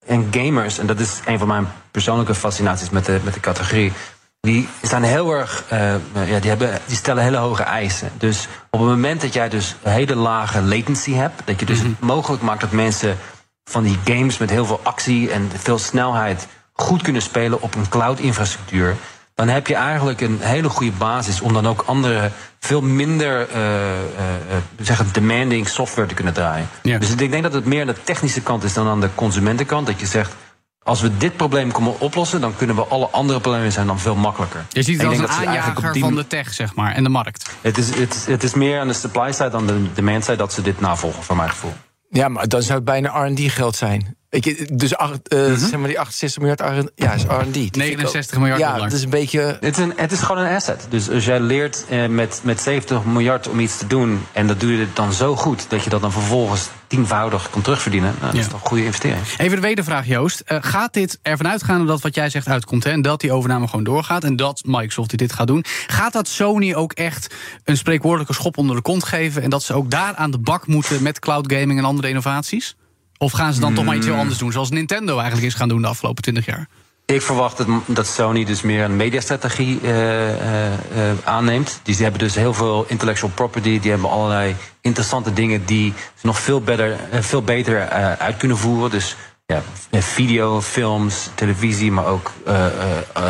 [0.07, 3.93] en gamers, en dat is een van mijn persoonlijke fascinaties met de, met de categorie.
[4.41, 8.11] Die zijn heel erg, eh, ja, die, hebben, die stellen hele hoge eisen.
[8.19, 11.79] Dus op het moment dat jij dus een hele lage latency hebt, dat je dus
[11.79, 13.17] het mogelijk maakt dat mensen
[13.65, 17.89] van die games met heel veel actie en veel snelheid goed kunnen spelen op een
[17.89, 18.97] cloud-infrastructuur,
[19.41, 23.57] dan heb je eigenlijk een hele goede basis om dan ook andere, veel minder eh,
[23.57, 26.69] eh, eh, zeggen, demanding software te kunnen draaien.
[26.83, 26.99] Ja.
[26.99, 29.87] Dus ik denk dat het meer aan de technische kant is dan aan de consumentenkant.
[29.87, 30.35] Dat je zegt,
[30.83, 34.15] als we dit probleem kunnen oplossen, dan kunnen we alle andere problemen zijn dan veel
[34.15, 34.65] makkelijker.
[34.69, 37.09] Je ziet het ik als een aanjager die van de tech, zeg maar, en de
[37.09, 37.51] markt.
[37.61, 40.37] Het is, het, is, het is meer aan de supply side dan de demand side
[40.37, 41.73] dat ze dit navolgen, van mijn gevoel.
[42.11, 44.17] Ja, maar dan zou het bijna R&D geld zijn.
[44.31, 47.53] Je, dus acht, eh, zeg maar die 68 miljard R- ja, is R&D.
[47.55, 48.89] Die vind ik ook- 69 miljard Ja, dollar.
[48.89, 49.41] dat is een beetje...
[49.61, 50.87] Het is, een, het is gewoon een asset.
[50.91, 54.27] Dus als jij leert eh, met, met 70 miljard om iets te doen...
[54.33, 58.11] en dat doe je dan zo goed dat je dat dan vervolgens tienvoudig kan terugverdienen...
[58.11, 58.41] Nou, dat Ja.
[58.41, 59.23] is toch een goede investering.
[59.39, 60.41] Even de wedervraag, Joost.
[60.41, 62.85] Eh, gaat dit ervan uitgaan dat wat jij zegt uitkomt...
[62.85, 64.25] Hè, en dat die overname gewoon doorgaat...
[64.25, 65.65] en dat Microsoft dit gaat doen...
[65.87, 69.43] gaat dat Sony ook echt een spreekwoordelijke schop onder de kont geven...
[69.43, 72.75] en dat ze ook daar aan de bak moeten met cloud gaming en andere innovaties?
[73.23, 74.53] Of gaan ze dan toch maar iets heel anders doen...
[74.53, 76.69] zoals Nintendo eigenlijk is gaan doen de afgelopen 20 jaar?
[77.07, 80.33] Ik verwacht dat, dat Sony dus meer een mediastrategie eh,
[80.73, 81.81] eh, aanneemt.
[81.83, 83.81] Die, ze hebben dus heel veel intellectual property.
[83.81, 88.57] Die hebben allerlei interessante dingen die ze nog veel, beter, eh, veel beter uit kunnen
[88.57, 88.91] voeren.
[88.91, 92.33] Dus ja, video, films, televisie, maar ook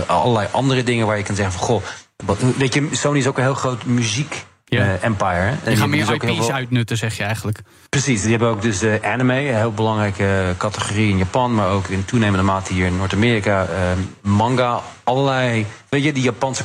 [0.07, 1.83] allerlei andere dingen waar je kan zeggen van goh.
[2.25, 4.45] wat- Weet je, Sony is ook een heel groot muziek.
[4.71, 4.85] Ja.
[4.85, 5.31] eh, empire.
[5.35, 5.49] hè.
[5.49, 7.59] En Die gaan meer dus IP's veel- uitnutten, zeg je eigenlijk.
[7.89, 11.87] Precies, die hebben ook dus eh, anime, een heel belangrijke categorie in Japan, maar ook
[11.89, 13.63] in toenemende mate hier in Noord-Amerika.
[13.65, 13.69] eh,
[14.23, 16.65] manga, allerlei, weet je, die Japanse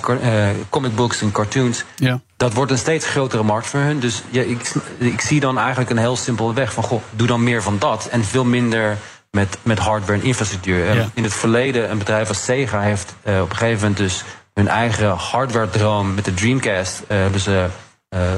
[0.70, 1.84] comic books en cartoons.
[1.96, 2.20] Ja.
[2.38, 4.00] Dat wordt een steeds grotere markt voor hun.
[4.00, 7.44] Dus ja, ik, ik zie dan eigenlijk een heel simpele weg van, goh, doe dan
[7.44, 8.98] meer van dat en veel minder
[9.32, 10.96] met, met hardware en infrastructuur.
[10.96, 11.10] Ja.
[11.14, 15.10] In het verleden, een bedrijf als Sega heeft op een gegeven moment dus hun eigen
[15.10, 17.66] hardware-droom met de Dreamcast eh, hebben ze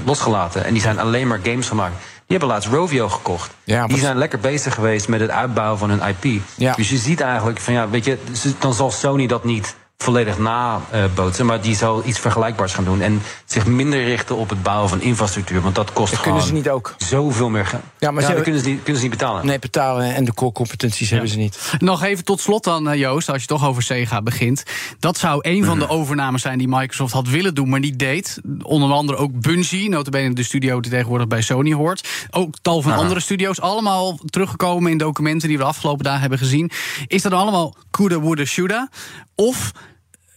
[0.06, 0.66] losgelaten.
[0.66, 1.96] En die zijn alleen maar games gemaakt.
[1.98, 3.52] Die hebben laatst Rovio gekocht.
[3.64, 6.42] Ja, die zijn lekker bezig geweest met het uitbouwen van hun IP.
[6.56, 6.74] Ja.
[6.74, 8.18] Dus je ziet eigenlijk van ja, weet je,
[8.60, 13.22] dan zal Sony dat niet volledig nabootsen, maar die zal iets vergelijkbaars gaan doen en
[13.46, 16.62] zich minder richten op het bouwen van infrastructuur, want dat kost Dat gewoon kunnen ze
[16.64, 16.96] niet ook.
[16.98, 17.82] zoveel meer geld.
[18.00, 19.46] Ja, maar ze hebben- kunnen ze, niet, kunnen ze niet betalen.
[19.46, 21.74] Nee, betalen en de core competenties hebben ze niet.
[21.80, 24.64] Nog even tot slot dan, eh, Joost, als je toch over Sega begint.
[25.00, 28.40] Dat zou een van de overnames zijn die Microsoft had willen doen, maar niet deed.
[28.62, 32.08] Onder andere ook Bungie, notabene de studio die tegenwoordig bij Sony hoort.
[32.32, 36.38] Ook tal van andere studio's, allemaal teruggekomen in documenten die we de afgelopen dagen hebben
[36.40, 36.72] gezien.
[37.08, 38.90] Is dat allemaal coulda, woulda, shoulda?
[39.36, 39.72] Of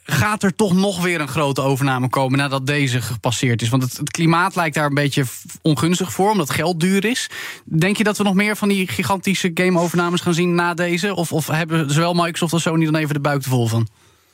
[0.05, 3.69] gaat er toch nog weer een grote overname komen nadat deze gepasseerd is?
[3.69, 5.25] Want het, het klimaat lijkt daar een beetje
[5.63, 7.31] ongunstig voor, omdat geld duur is.
[7.65, 11.15] Denk je dat we nog meer van die gigantische game-overnames gaan zien na deze?
[11.15, 13.89] Of, of hebben zowel Microsoft als Sony dan even de buik te vol van?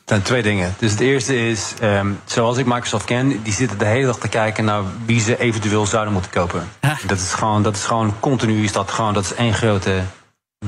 [0.04, 0.74] Zijn twee dingen.
[0.78, 4.28] Dus het eerste is, ehm, zoals ik Microsoft ken, die zitten de hele dag te
[4.28, 6.68] kijken naar wie ze eventueel zouden moeten kopen.
[7.06, 10.02] Dat is gewoon, dat is gewoon continu is dat gewoon, dat is één grote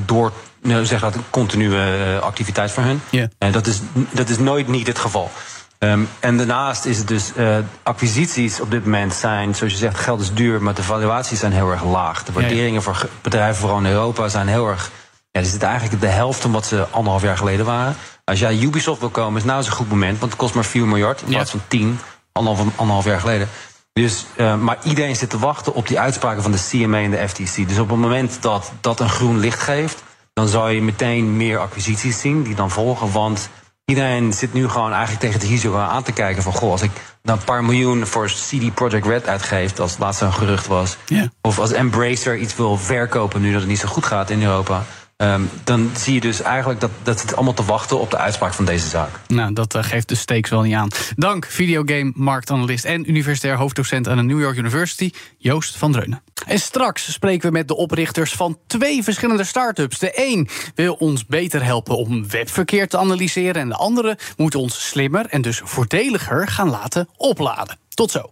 [0.05, 3.01] door, nou, zeg dat, continue eh, activiteit voor hun.
[3.09, 3.27] Ja.
[3.37, 3.79] En dat is,
[4.11, 5.31] dat is nooit niet het geval.
[5.77, 9.97] Ehm, en daarnaast is het dus, eh, acquisities op dit moment zijn, zoals je zegt,
[9.99, 12.23] geld is duur, maar de valuaties zijn heel erg laag.
[12.23, 12.45] De Ja, ja.
[12.45, 14.91] waarderingen voor bedrijven, vooral in Europa, zijn heel erg.
[15.31, 17.95] Ja, die zitten eigenlijk de helft van wat ze anderhalf jaar geleden waren.
[18.23, 20.65] Als jij Ubisoft wil komen, is nou eens een goed moment, want het kost maar
[20.65, 21.33] 4 miljard in Ja.
[21.33, 21.99] plaats van 10,
[22.31, 23.49] anderhalf, anderhalf jaar geleden.
[23.93, 27.27] Dus, eh, maar iedereen zit te wachten op die uitspraken van de CMA en de
[27.27, 27.67] FTC.
[27.67, 31.59] Dus op het moment dat dat een groen licht geeft, dan zal je meteen meer
[31.59, 33.11] acquisities zien die dan volgen.
[33.11, 33.49] Want
[33.85, 36.53] iedereen zit nu gewoon eigenlijk tegen het risico aan te kijken van...
[36.53, 36.91] goh, als ik
[37.23, 39.79] nou een paar miljoen voor CD Projekt Red uitgeef...
[39.79, 40.97] als het laatste een gerucht was...
[41.41, 44.85] Of als Embracer iets wil verkopen nu dat het niet zo goed gaat in Europa...
[45.19, 48.53] ehm, dan zie je dus eigenlijk dat, dat het allemaal te wachten op de uitspraak
[48.53, 49.09] van deze zaak.
[49.27, 50.87] Nou, dat eh, geeft de stakes wel niet aan.
[51.15, 56.21] Dank, videogame marktanalist en universitair hoofddocent aan de New York University, Joost van Dreunen.
[56.45, 59.99] En straks spreken we met de oprichters van twee verschillende start-ups.
[59.99, 63.61] De een wil ons beter helpen om webverkeer te analyseren...
[63.61, 67.77] en de andere moet ons slimmer en dus voordeliger gaan laten opladen.
[67.89, 68.29] Tot zo.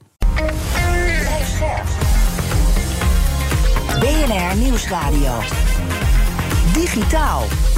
[4.00, 5.40] BNR Nieuwsradio.
[6.78, 7.77] Digitaal.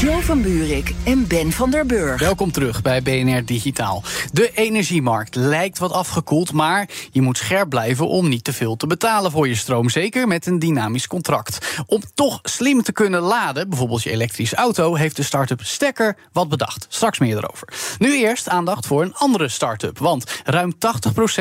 [0.00, 2.20] Joe van Buurik en Ben van der Burg.
[2.20, 4.02] Welkom terug bij BNR Digitaal.
[4.32, 8.86] De energiemarkt lijkt wat afgekoeld, maar je moet scherp blijven om niet te veel te
[8.86, 9.88] betalen voor je stroom.
[9.88, 11.82] Zeker met een dynamisch contract.
[11.86, 16.48] Om toch slim te kunnen laden, bijvoorbeeld je elektrische auto, heeft de start-up Stekker wat
[16.48, 16.86] bedacht.
[16.88, 17.68] Straks meer erover.
[17.98, 19.98] Nu eerst aandacht voor een andere start-up.
[19.98, 20.76] Want ruim 80%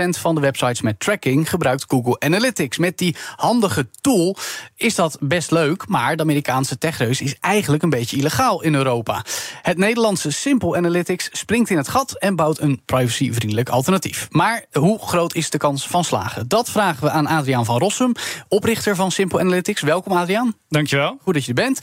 [0.09, 2.77] van de websites met tracking gebruikt Google Analytics.
[2.77, 4.37] Met die handige tool
[4.75, 9.23] is dat best leuk, maar de Amerikaanse techreus is eigenlijk een beetje illegaal in Europa.
[9.61, 14.27] Het Nederlandse Simple Analytics springt in het gat en bouwt een privacyvriendelijk alternatief.
[14.31, 16.47] Maar hoe groot is de kans van slagen?
[16.47, 18.11] Dat vragen we aan Adriaan van Rossum,
[18.47, 19.81] oprichter van Simple Analytics.
[19.81, 20.53] Welkom Adriaan.
[20.69, 21.17] Dankjewel.
[21.23, 21.79] Goed dat je er bent.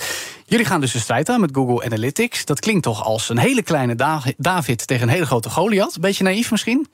[0.47, 2.45] Jullie gaan dus de strijd aan met Google Analytics.
[2.45, 6.01] Dat klinkt toch als een hele kleine Da- David tegen een hele grote Goliath.
[6.01, 6.87] Beetje naïef misschien?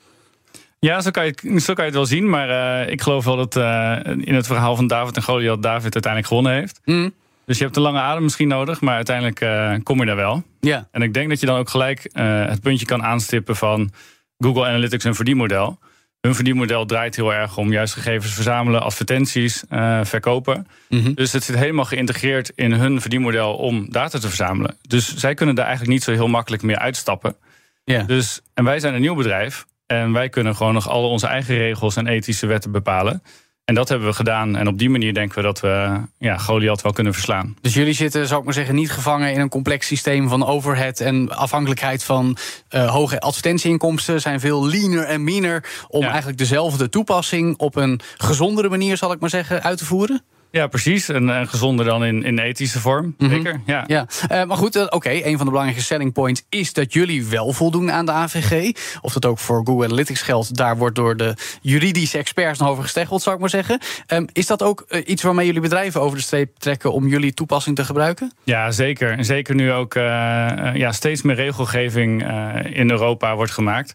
[0.79, 2.29] Ja, zo kan, je, het- zo kan je het wel zien.
[2.29, 5.93] Maar eh, ik geloof wel dat eh, in het verhaal van David en Goliath David
[5.93, 6.79] uiteindelijk gewonnen heeft.
[6.85, 7.13] Mm.
[7.45, 10.43] Dus je hebt een lange adem misschien nodig, maar uiteindelijk eh, kom je daar wel.
[10.59, 10.87] Ja.
[10.91, 13.91] En ik denk dat je dan ook gelijk eh, het puntje kan aanstippen van
[14.37, 15.79] Google Analytics een verdienmodel.
[16.21, 20.67] hun verdienmodel draait heel erg om juist gegevens verzamelen, advertenties, uh, verkopen.
[20.89, 21.13] Mhm.
[21.13, 24.77] Dus het zit helemaal geïntegreerd in hun verdienmodel om data te verzamelen.
[24.81, 27.35] Dus zij kunnen daar eigenlijk niet zo heel makkelijk meer uitstappen.
[27.83, 28.03] Ja.
[28.03, 29.65] Dus, en wij zijn een nieuw bedrijf.
[29.85, 33.23] En wij kunnen gewoon nog alle onze eigen regels en ethische wetten bepalen.
[33.65, 34.55] En dat hebben we gedaan.
[34.55, 37.55] En op die manier denken we dat we ja, Goliath wel kunnen verslaan.
[37.61, 40.99] Dus jullie zitten, zou ik maar zeggen, niet gevangen in een complex systeem van overhead
[40.99, 42.37] en afhankelijkheid van
[42.69, 44.21] eh, hoge advertentieinkomsten.
[44.21, 46.07] Zijn veel leaner en meaner om Ja.
[46.07, 50.21] eigenlijk dezelfde toepassing op een gezondere manier, zal ik maar zeggen, uit te voeren.
[50.53, 51.09] Ja, precies.
[51.09, 53.15] En, en gezonder dan in, in ethische vorm.
[53.17, 53.29] Mhm.
[53.29, 53.61] Zeker.
[53.65, 53.83] Ja.
[53.87, 55.09] Ja, eh, maar goed, eh, oké.
[55.09, 58.71] een van de belangrijke selling points is dat jullie wel voldoen aan de AVG.
[59.01, 62.83] Of dat ook voor Google Analytics geldt, daar wordt door de juridische experts nog over
[62.83, 63.79] gesteggeld, zou ik maar zeggen.
[64.07, 67.33] Ehm, is dat ook eh, iets waarmee jullie bedrijven over de streep trekken om jullie
[67.33, 68.31] toepassing te gebruiken?
[68.43, 69.11] Ja, zeker.
[69.11, 69.93] En zeker nu ook
[70.73, 72.23] ja, steeds meer regelgeving
[72.73, 73.93] in Europa wordt gemaakt.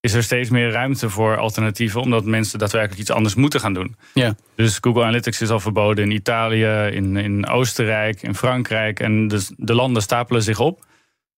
[0.00, 3.96] Is er steeds meer ruimte voor alternatieven, omdat mensen daadwerkelijk iets anders moeten gaan doen.
[4.14, 4.34] Ja.
[4.54, 9.00] Dus Google Analytics is al verboden in Italië, in, in Oostenrijk, in Frankrijk.
[9.00, 10.86] En dus de landen stapelen zich op.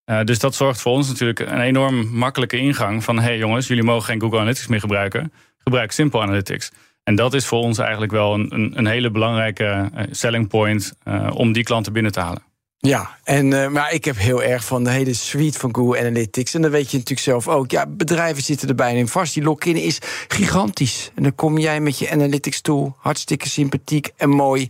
[0.05, 3.17] Eh, dus dat zorgt voor ons natuurlijk een enorm makkelijke ingang van...
[3.17, 5.33] hé hey jongens, jullie mogen geen Google Analytics meer gebruiken.
[5.59, 6.71] Gebruik Simple Analytics.
[7.03, 10.95] En dat is voor ons eigenlijk wel een, een, een hele belangrijke eh, selling point...
[11.03, 12.43] eh, om die klanten binnen te halen.
[12.83, 16.55] Ja, en, eh, maar ik heb heel erg van de hele suite van Google Analytics.
[16.55, 17.71] En dan weet je natuurlijk zelf ook.
[17.71, 19.35] Ja, bedrijven zitten er bijna in vast.
[19.35, 21.11] Die lock-in is gigantisch.
[21.15, 22.97] En dan kom jij met je Analytics tool.
[22.99, 24.69] Hartstikke sympathiek en mooi.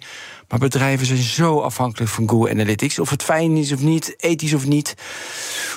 [0.49, 2.99] Maar bedrijven zijn zo afhankelijk van Google Analytics.
[2.99, 4.95] Of het fijn is of niet, ethisch of niet.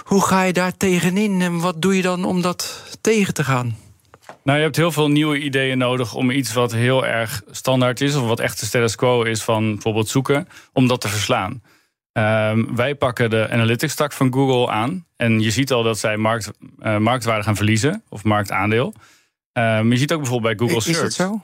[0.04, 1.42] Hoe ga je daar tegenin?
[1.42, 3.78] En wat doe je dan om dat tegen te gaan?
[4.44, 8.16] Nou, je hebt heel veel nieuwe ideeën nodig om iets wat heel erg standaard is,
[8.16, 11.62] of wat echt de status quo is van bijvoorbeeld zoeken, om dat te verslaan.
[12.14, 15.06] Ehm, wij pakken de analytics tak van Google aan.
[15.16, 18.94] En je ziet al dat zij markt, eh, marktwaarde gaan verliezen, of marktaandeel.
[19.54, 21.02] Ehm, je ziet ook bijvoorbeeld bij Google is Search.
[21.02, 21.42] dat zo?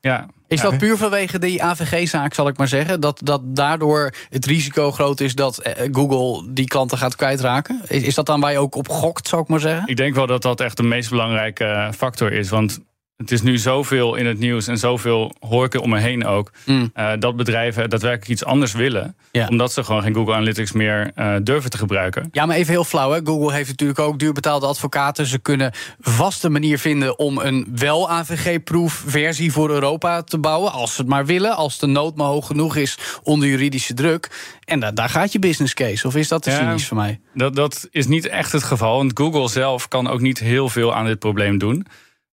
[0.00, 0.26] Ja.
[0.48, 0.70] Is Ja.
[0.70, 3.00] dat puur vanwege die AVG-zaak, zal ik maar zeggen?
[3.00, 7.80] Dat, dat daardoor het risico groot is dat eh, Google die klanten gaat kwijtraken?
[7.88, 9.86] Is, is dat dan waar je ook op gokt, zou ik maar zeggen?
[9.88, 12.48] Ik denk wel dat dat echt de meest belangrijke eh, factor is.
[12.48, 12.78] Want
[13.18, 16.26] het is nu zoveel in het nieuws en zoveel hoor ik er om me heen
[16.26, 16.50] ook.
[16.66, 16.90] Mm.
[16.94, 19.16] eh, dat bedrijven daadwerkelijk iets anders willen.
[19.32, 19.46] Ja.
[19.48, 22.28] Omdat ze gewoon geen Google Analytics meer eh, durven te gebruiken.
[22.32, 23.10] Ja, maar even heel flauw.
[23.10, 23.20] Hè?
[23.24, 25.26] Google heeft natuurlijk ook duurbetaalde advocaten.
[25.26, 30.72] Ze kunnen vast een manier vinden om een wel AVG-proof versie voor Europa te bouwen.
[30.72, 31.56] Als ze het maar willen.
[31.56, 34.30] Als de nood maar hoog genoeg is onder juridische druk.
[34.64, 36.06] En da- daar gaat je business case.
[36.06, 36.56] Of is dat te Ja.
[36.56, 37.20] cynisch voor mij?
[37.34, 38.96] Dat, dat is niet echt het geval.
[38.96, 41.86] Want Google zelf kan ook niet heel veel aan dit probleem doen.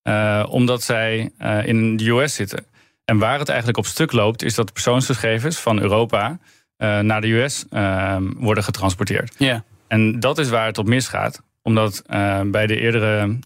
[0.06, 2.66] Eh, omdat zij eh, in de US zitten.
[3.06, 6.40] En waar het eigenlijk op stuk loopt, is dat persoonsgegevens van Europa
[6.78, 9.36] eh, naar de US eh, worden getransporteerd.
[9.38, 9.64] Ja.
[9.88, 11.42] En dat is waar het op misgaat.
[11.62, 12.04] Omdat
[12.46, 13.40] bij de eerdere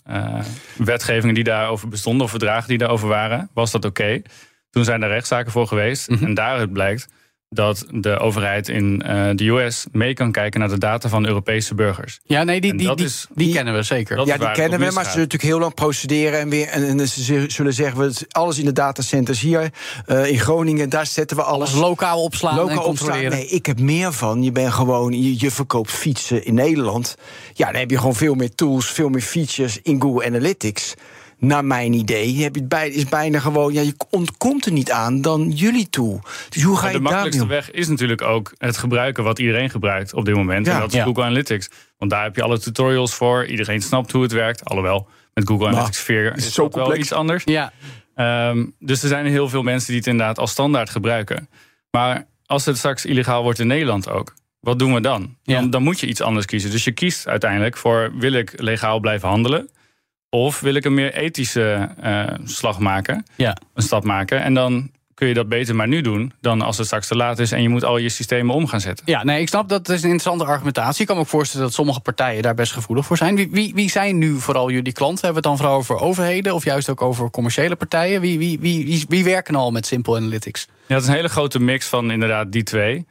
[0.78, 4.22] wetgevingen die daarover bestonden, of verdragen die daarover waren, was dat oké.
[4.69, 6.10] Toen zijn er rechtszaken voor geweest.
[6.10, 6.26] Mhm.
[6.26, 7.08] En daaruit blijkt
[7.49, 11.75] dat de overheid in eh, de US mee kan kijken naar de data van Europese
[11.75, 12.19] burgers.
[12.23, 14.25] Ja, nee, die, En die, die, is- die kennen we zeker.
[14.25, 16.39] Ja, die kennen we, maar ze zullen natuurlijk heel lang procederen.
[16.39, 19.69] En, weer, en, en ze zullen zeggen, we alles in de datacenters hier
[20.05, 21.69] eh, in Groningen, daar zetten we alles.
[21.69, 23.23] Alles lokaal opslaan en Lokaal controleren.
[23.25, 23.39] opstaan.
[23.39, 24.43] Nee, ik heb meer van.
[24.43, 27.15] Je bent gewoon, je, je verkoopt fietsen in Nederland.
[27.53, 30.93] Ja, dan heb je gewoon veel meer tools, veel meer features in Google Analytics.
[31.39, 34.91] Naar mijn idee heb je het bij, is bijna gewoon, ja, je ontkomt er niet
[34.91, 36.19] aan dan jullie toe.
[36.49, 39.39] Dus hoe ga Maar je de daar makkelijkste weg is natuurlijk ook het gebruiken wat
[39.39, 40.65] iedereen gebruikt op dit moment.
[40.65, 40.73] Ja.
[40.73, 41.04] en dat is Ja.
[41.04, 41.69] Google Analytics.
[41.97, 43.45] Want daar heb je alle tutorials voor.
[43.45, 44.65] Iedereen snapt hoe het werkt.
[44.65, 47.08] Alhoewel, met Google Analytics 4 is, het zo dat wel complex?
[47.08, 47.43] iets anders.
[47.45, 47.71] Ja,
[48.15, 51.49] Ehm, dus er zijn heel veel mensen die het inderdaad als standaard gebruiken.
[51.91, 55.36] Maar als het straks illegaal wordt in Nederland ook, wat doen we dan?
[55.43, 55.60] Ja.
[55.60, 56.71] Dan, dan moet je iets anders kiezen.
[56.71, 59.69] Dus je kiest uiteindelijk voor: wil ik legaal blijven handelen?
[60.29, 63.57] Of wil ik een meer ethische eh, slag maken, ja.
[63.73, 64.41] een stap maken?
[64.41, 64.89] En dan
[65.19, 67.61] kun je dat beter maar nu doen dan als het straks te laat is en
[67.61, 69.05] je moet al je systemen om gaan zetten.
[69.07, 71.01] Ja, nee, ik snap dat het is een interessante argumentatie.
[71.01, 73.35] Ik kan me ook voorstellen dat sommige partijen daar best gevoelig voor zijn.
[73.35, 75.25] Wie, wie, wie zijn nu vooral jullie klanten?
[75.25, 78.21] Hebben we het dan vooral over overheden of juist ook over commerciële partijen?
[78.21, 80.67] Wie, wie, wie, wie, wie werken al met Simple Analytics?
[80.87, 83.05] Ja, het is een hele grote mix van inderdaad die twee.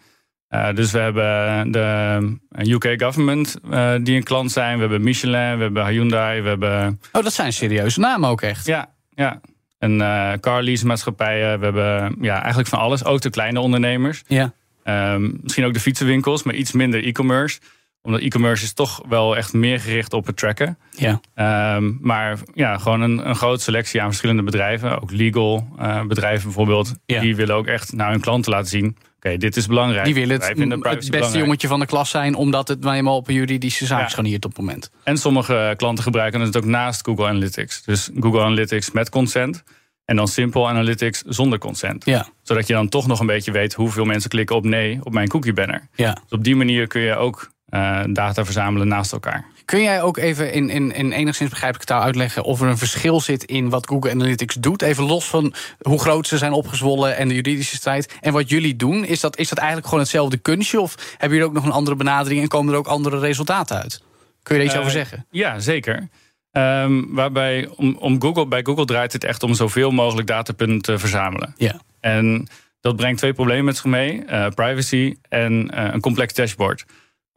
[0.48, 4.74] Eh, dus we hebben de UK government eh, die een klant zijn.
[4.74, 8.66] We hebben Michelin, we hebben Hyundai, we hebben Oh, dat zijn serieuze namen ook echt.
[8.66, 9.40] ja, ja,
[9.78, 11.58] een eh car lease maatschappijen.
[11.58, 13.04] We hebben ja, eigenlijk van alles.
[13.04, 14.22] Ook de kleine ondernemers.
[14.26, 14.52] Ja.
[14.82, 17.60] Ehm, misschien ook de fietsenwinkels, maar iets minder e-commerce.
[18.02, 20.78] Omdat e-commerce is toch wel echt meer gericht op het tracken.
[20.90, 21.20] ja.
[21.34, 25.02] Ehm, maar ja, gewoon een, een grote selectie aan verschillende bedrijven.
[25.02, 26.94] Ook legal eh, bedrijven bijvoorbeeld.
[27.06, 27.20] Ja.
[27.20, 28.96] Die willen ook echt naar hun klanten laten zien.
[29.18, 30.04] Oké, dit is belangrijk.
[30.04, 31.44] Die willen het, beste belangrijk.
[31.44, 34.44] jongetje van de klas zijn, omdat het nou eenmaal op een juridische zaak is genieerd
[34.44, 34.90] op het moment.
[35.02, 37.82] En sommige klanten gebruiken het ook naast Google Analytics.
[37.82, 39.64] Dus Google Analytics met consent.
[40.04, 42.04] En dan Simple Analytics zonder consent.
[42.04, 42.28] Ja.
[42.42, 45.28] Zodat je dan toch nog een beetje weet hoeveel mensen klikken op nee op mijn
[45.28, 45.88] cookie banner.
[45.94, 46.12] Ja.
[46.12, 49.46] Dus op die manier kun je ook eh, data verzamelen naast elkaar.
[49.68, 53.20] Kun jij ook even in, in, in enigszins begrijpelijke taal uitleggen of er een verschil
[53.20, 54.82] zit in wat Google Analytics doet?
[54.82, 58.14] Even los van hoe groot ze zijn opgezwollen en de juridische strijd.
[58.20, 60.80] En wat jullie doen, is dat, is dat eigenlijk gewoon hetzelfde kunstje?
[60.80, 64.02] Of hebben jullie ook nog een andere benadering en komen er ook andere resultaten uit?
[64.42, 65.26] Kun je er iets Eh, over zeggen?
[65.30, 66.08] Ja, zeker.
[66.52, 70.98] Ehm, waarbij om, om Google, bij Google draait het echt om zoveel mogelijk datapunten te
[70.98, 71.54] verzamelen.
[71.56, 71.80] Ja.
[72.00, 72.48] En
[72.80, 76.84] dat brengt twee problemen met zich mee: eh, privacy en eh, een complex dashboard.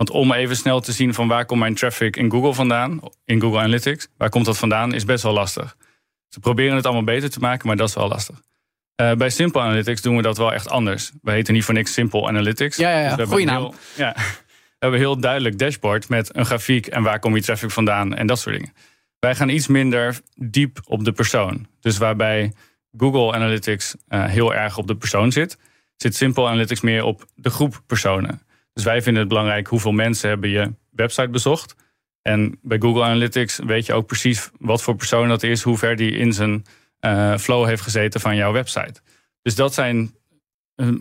[0.01, 3.41] Want om even snel te zien van waar komt mijn traffic in Google vandaan, in
[3.41, 5.75] Google Analytics, waar komt dat vandaan, is best wel lastig.
[6.29, 8.41] Ze proberen het allemaal beter te maken, maar dat is wel lastig.
[8.95, 11.11] Eh, bij Simple Analytics doen we dat wel echt anders.
[11.21, 12.77] We heten niet voor niks Simple Analytics.
[12.77, 13.01] Ja, ja, ja.
[13.01, 13.61] we hebben Goeie een naam.
[13.61, 17.41] heel- ja, we hebben een heel duidelijk dashboard met een grafiek en waar komt je
[17.41, 18.73] traffic vandaan en dat soort dingen.
[19.19, 21.67] Wij gaan iets minder diep op de persoon.
[21.79, 22.53] Dus waarbij
[22.97, 25.57] Google Analytics eh, heel erg op de persoon zit,
[25.95, 28.41] zit Simple Analytics meer op de groep personen.
[28.73, 31.75] Dus wij vinden het belangrijk hoeveel mensen hebben je website bezocht.
[32.21, 35.95] En bij Google Analytics weet je ook precies wat voor persoon dat is, hoe ver
[35.95, 36.65] die in zijn
[36.99, 39.01] eh, flow heeft gezeten van jouw website.
[39.41, 40.15] Dus dat zijn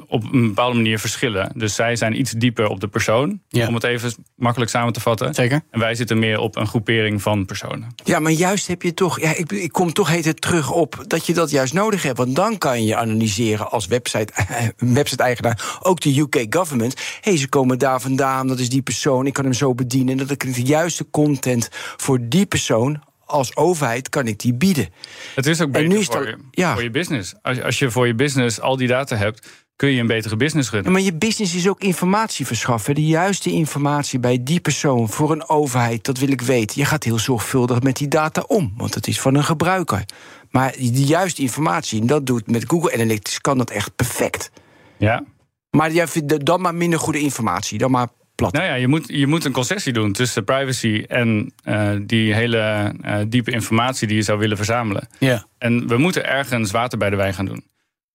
[0.06, 1.52] op een bepaalde manier verschillen.
[1.54, 3.66] Dus zij zijn iets dieper op de persoon, Ja.
[3.68, 5.34] om het even makkelijk samen te vatten.
[5.34, 5.60] Zeker.
[5.70, 7.94] En wij zitten meer op een groepering van personen.
[8.04, 9.20] Ja, maar juist heb je toch.
[9.20, 12.18] Ja, ik, ik kom toch heet het terug op dat je dat juist nodig hebt.
[12.18, 14.32] Want dan kan je analyseren als website,
[14.76, 16.94] website-eigenaar, ook de UK government.
[17.20, 20.16] Hé, hey, ze komen daar vandaan, dat is die persoon, ik kan hem zo bedienen.
[20.16, 24.88] Dat ik de juiste content voor die persoon als overheid kan ik die bieden.
[25.34, 26.72] Het is ook En beter nu is voor, dat- je, ja.
[26.72, 27.34] voor je business.
[27.42, 29.48] Als, als je voor je business al die data hebt,
[29.80, 30.92] kun je een betere business Ja, runnen.
[30.92, 32.94] maar je business is ook informatie verschaffen.
[32.94, 36.80] De juiste informatie bij die persoon voor een overheid, dat wil ik weten.
[36.80, 40.04] Je gaat heel zorgvuldig met die data om, want het is van een gebruiker.
[40.50, 44.50] Maar die juiste informatie, en dat doet met Google Analytics, kan dat echt perfect.
[44.98, 45.24] Ja.
[45.70, 48.52] Maar jij vindt dan maar minder goede informatie, dan maar plat.
[48.52, 52.92] Nou ja, je moet, je moet een concessie doen tussen privacy en eh, die hele
[53.02, 55.08] eh, diepe informatie die je zou willen verzamelen.
[55.18, 55.46] Ja.
[55.58, 57.64] En we moeten ergens water bij de wijn gaan doen.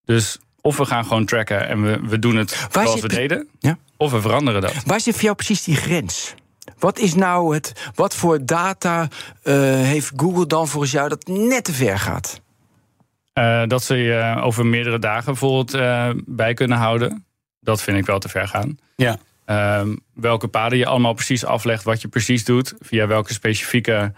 [0.04, 3.78] Dus of we gaan gewoon tracken en we, we doen het zoals we deden, Ja.
[3.98, 4.74] of we veranderen dat.
[4.86, 6.34] Waar zit voor jou precies die grens?
[6.80, 7.90] Wat is nou het.
[7.96, 9.08] Wat voor data
[9.44, 12.42] eh, heeft Google dan volgens jou dat net te ver gaat?
[13.34, 17.26] Eh, dat ze je over meerdere dagen bijvoorbeeld eh, bij kunnen houden.
[17.60, 18.78] Dat vind ik wel te ver gaan.
[18.96, 19.18] Ja.
[19.46, 24.14] Ehm, welke paden je allemaal precies aflegt, wat je precies doet, via welke specifieke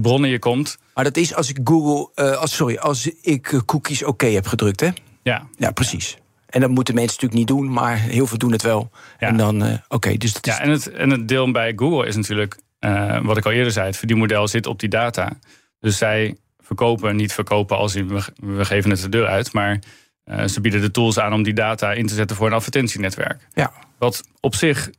[0.00, 0.78] bronnen je komt.
[0.94, 2.36] Maar dat is als ik Google.
[2.36, 4.88] als, sorry, als ik cookies oké heb gedrukt, hè?
[5.22, 6.16] Ja, Ja, precies.
[6.46, 8.90] En dat moeten mensen natuurlijk niet doen, maar heel veel doen het wel.
[9.18, 9.28] Ja.
[9.28, 10.52] En dan, eh, oké, dus dat is...
[10.52, 13.72] ja en, het, en het deel bij Google is natuurlijk, eh, wat ik al eerder
[13.72, 15.32] zei, het verdienmodel zit op die data.
[15.80, 19.78] Dus zij verkopen, niet verkopen als in we, we geven het de deur uit, maar
[20.24, 23.48] eh, ze bieden de tools aan om die data in te zetten voor een advertentienetwerk.
[23.52, 23.72] Ja.
[23.98, 24.90] Wat op zich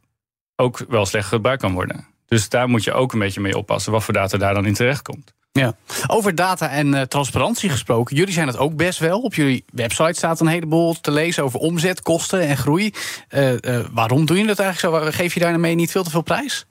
[0.56, 2.08] ook wel slecht gebruikt kan worden.
[2.26, 4.74] Dus daar moet je ook een beetje mee oppassen wat voor data daar dan in
[4.74, 5.34] terecht komt.
[5.60, 5.76] Ja.
[6.08, 8.16] Over data en eh, transparantie gesproken.
[8.16, 9.22] Jullie zijn het ook best wel.
[9.22, 12.94] Op jullie website staat een heleboel te lezen over omzet, kosten en groei.
[13.28, 15.12] Eh, eh, waarom doe je dat eigenlijk zo?
[15.12, 16.66] Geef je daarmee niet veel te veel prijs?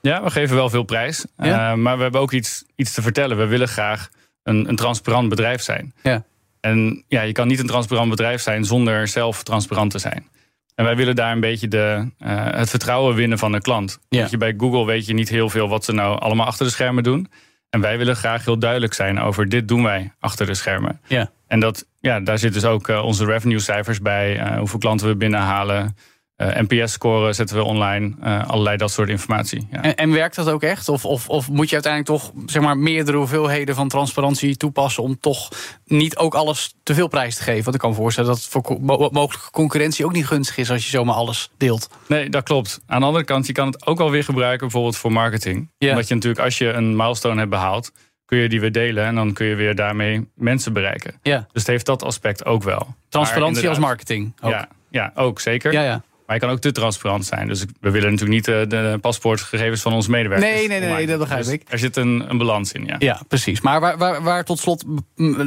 [0.00, 1.24] Ja, we geven wel veel prijs.
[1.36, 1.76] Ja?
[1.76, 3.36] Maar we hebben ook iets, iets te vertellen.
[3.36, 4.08] We willen graag
[4.42, 5.94] een, een transparant bedrijf zijn.
[6.02, 6.24] Ja.
[6.60, 10.26] En ja, je kan niet een transparant bedrijf zijn zonder zelf transparant te zijn.
[10.74, 13.98] En wij willen daar een beetje de, het vertrouwen winnen van de klant.
[14.08, 14.18] Ja.
[14.18, 16.72] Want je, bij Google weet je niet heel veel wat ze nou allemaal achter de
[16.72, 17.28] schermen doen.
[17.76, 21.00] En wij willen graag heel duidelijk zijn over dit doen wij achter de schermen.
[21.06, 21.30] Ja.
[21.46, 24.38] En dat, ja, daar zitten dus ook eh, onze revenue cijfers bij.
[24.38, 25.96] eh, hoeveel klanten we binnenhalen.
[26.36, 28.14] Eh, NPS-score zetten we online.
[28.20, 29.68] eh, allerlei dat soort informatie.
[29.70, 29.82] Ja.
[29.82, 30.88] En, en werkt dat ook echt?
[30.88, 35.18] Of, of, of moet je uiteindelijk toch zeg maar, meerdere hoeveelheden van transparantie toepassen om
[35.20, 35.48] toch
[35.84, 37.62] niet ook alles te veel prijs te geven?
[37.62, 40.84] Want ik kan me voorstellen dat voor mo- mogelijke concurrentie ook niet gunstig is als
[40.84, 41.88] je zomaar alles deelt.
[42.08, 42.80] Nee, dat klopt.
[42.86, 45.70] Aan de andere kant, je kan het ook wel weer gebruiken bijvoorbeeld voor marketing.
[45.78, 45.90] Ja.
[45.90, 47.92] Omdat je natuurlijk, als je een milestone hebt behaald,
[48.24, 51.14] kun je die weer delen en dan kun je weer daarmee mensen bereiken.
[51.22, 51.38] Ja.
[51.38, 52.94] Dus het heeft dat aspect ook wel.
[53.08, 54.32] Transparantie als marketing.
[54.40, 54.50] Ook.
[54.50, 55.72] Ja, ja, ook zeker.
[55.72, 56.02] Ja, ja.
[56.26, 57.48] Maar je kan ook te transparant zijn.
[57.48, 60.52] Dus we willen natuurlijk niet eh, de paspoortgegevens van onze medewerkers.
[60.52, 61.62] Nee, nee, nee, dat begrijp Dus ik.
[61.68, 62.96] Er zit een, een balans in, ja.
[62.98, 63.60] Ja, precies.
[63.60, 64.84] Maar waar, waar, waar tot slot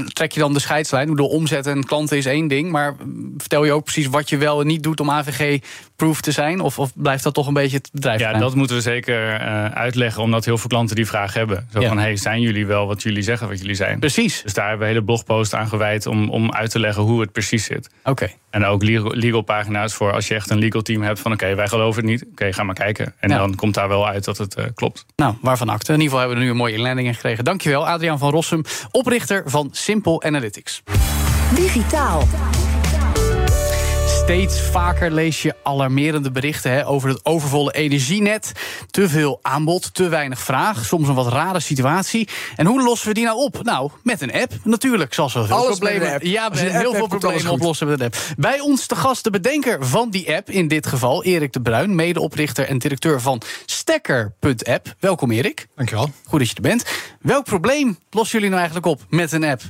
[0.07, 1.03] trek je dan de scheidslijn?
[1.03, 2.71] Ik bedoel, omzet en klanten is één ding.
[2.71, 2.95] Maar
[3.37, 5.61] vertel je ook precies wat je wel en niet doet om AVG
[5.99, 6.59] bulletproof te zijn?
[6.59, 8.19] Of, of blijft dat toch een beetje het bedrijf?
[8.19, 11.67] Ja, dat moeten we zeker uh, uitleggen, omdat heel veel klanten die vraag hebben.
[11.73, 11.87] Zo Ja.
[11.87, 13.99] van, hey, zijn jullie wel wat jullie zeggen wat jullie zijn?
[13.99, 14.41] Precies.
[14.43, 17.31] Dus daar hebben we hele blogposts aan gewijd om, om uit te leggen hoe het
[17.31, 17.89] precies zit.
[18.03, 18.27] Oké.
[18.49, 21.55] En ook legal, legal pagina's voor als je echt een legal team hebt van oké,
[21.55, 22.25] wij geloven het niet.
[22.31, 23.13] Oké, ga maar kijken.
[23.19, 23.37] En Ja.
[23.37, 25.05] dan komt daar wel uit dat het eh, klopt.
[25.15, 25.93] Nou, waarvan acte.
[25.93, 27.43] In ieder geval hebben we er nu een mooie inleiding in gekregen.
[27.43, 30.83] Dankjewel, Adriaan van Rossum, oprichter van Simple Analytics.
[31.55, 32.27] Digitaal.
[34.29, 38.51] Steeds vaker lees je alarmerende berichten hè, over het overvolle energienet.
[38.89, 40.85] Te veel aanbod, te weinig vraag.
[40.85, 42.27] Soms een wat rare situatie.
[42.55, 43.63] En hoe lossen we die nou op?
[43.63, 45.13] Nou, met een app natuurlijk.
[45.13, 46.29] Zoals we veel Alles problemen.
[46.29, 48.15] Ja, we heel veel problemen oplossen met een app.
[48.37, 50.49] Bij ons te gast de bedenker van die app.
[50.49, 54.95] In dit geval Erik de Bruin, medeoprichter en directeur van Stekker.app.
[54.99, 55.67] Welkom Erik.
[55.75, 56.11] Dankjewel.
[56.25, 56.85] Goed dat je er bent.
[57.21, 59.61] Welk probleem lossen jullie nou eigenlijk op met een app?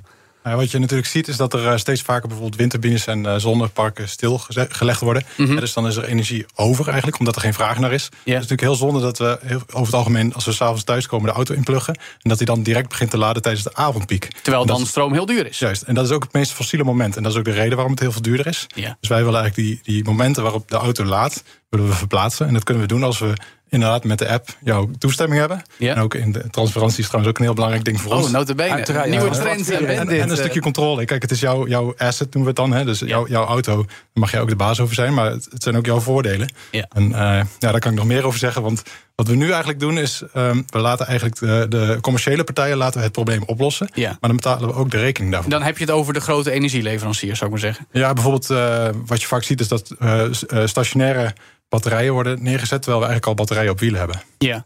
[0.43, 3.35] Nou, wat je natuurlijk ziet is dat er eh, steeds vaker bijvoorbeeld windturbines en eh,
[3.37, 5.23] zonneparken stilgelegd worden.
[5.37, 8.03] En dus dan is er energie over eigenlijk, omdat er geen vraag naar is.
[8.03, 11.27] Het is natuurlijk heel zonde dat we heel- over het algemeen, als we s'avonds thuiskomen,
[11.29, 11.95] de auto inpluggen.
[11.95, 14.27] En dat die dan direct begint te laden tijdens de avondpiek.
[14.41, 15.59] Terwijl dat dan is- stroom heel duur is.
[15.59, 17.15] Juist, en dat is ook het meest fossiele moment.
[17.17, 18.67] En dat is ook de reden waarom het heel veel duurder is.
[18.99, 22.47] Dus wij willen eigenlijk die, die momenten waarop de auto laadt, willen we verplaatsen.
[22.47, 23.33] En dat kunnen we doen als we
[23.69, 25.61] inderdaad met de app jouw toestemming hebben.
[25.77, 25.95] Ja.
[25.95, 28.25] En ook in de transparantie is trouwens ook een heel belangrijk ding voor ons.
[28.25, 28.69] Oh, notabene.
[28.73, 29.09] Uiteraard.
[29.09, 29.31] Nieuwe Ja.
[29.31, 29.69] trends.
[29.69, 31.05] En- en En, een eh, stukje controle.
[31.05, 32.79] Kijk, het is jouw, jouw asset, noemen we het dan.
[32.79, 32.85] Hè?
[32.85, 35.13] Dus jouw, jouw auto, daar mag jij ook de baas over zijn.
[35.13, 36.53] Maar het, het zijn ook jouw voordelen.
[36.71, 36.85] Ja.
[36.93, 37.19] En eh,
[37.59, 38.61] ja, daar kan ik nog meer over zeggen.
[38.61, 38.83] Want
[39.15, 40.21] wat we nu eigenlijk doen is...
[40.33, 43.89] ehm, we laten eigenlijk de, de commerciële partijen laten we het probleem oplossen.
[43.93, 44.07] Ja.
[44.09, 45.51] Maar dan betalen we ook de rekening daarvoor.
[45.51, 47.87] Dan heb je het over de grote energieleveranciers, zou ik maar zeggen.
[47.91, 50.31] Ja, bijvoorbeeld eh, wat je vaak ziet is dat eh, eh,
[50.65, 51.33] stationaire
[51.69, 52.81] batterijen worden neergezet...
[52.81, 54.21] terwijl we eigenlijk al batterijen op wielen hebben.
[54.37, 54.63] Ja.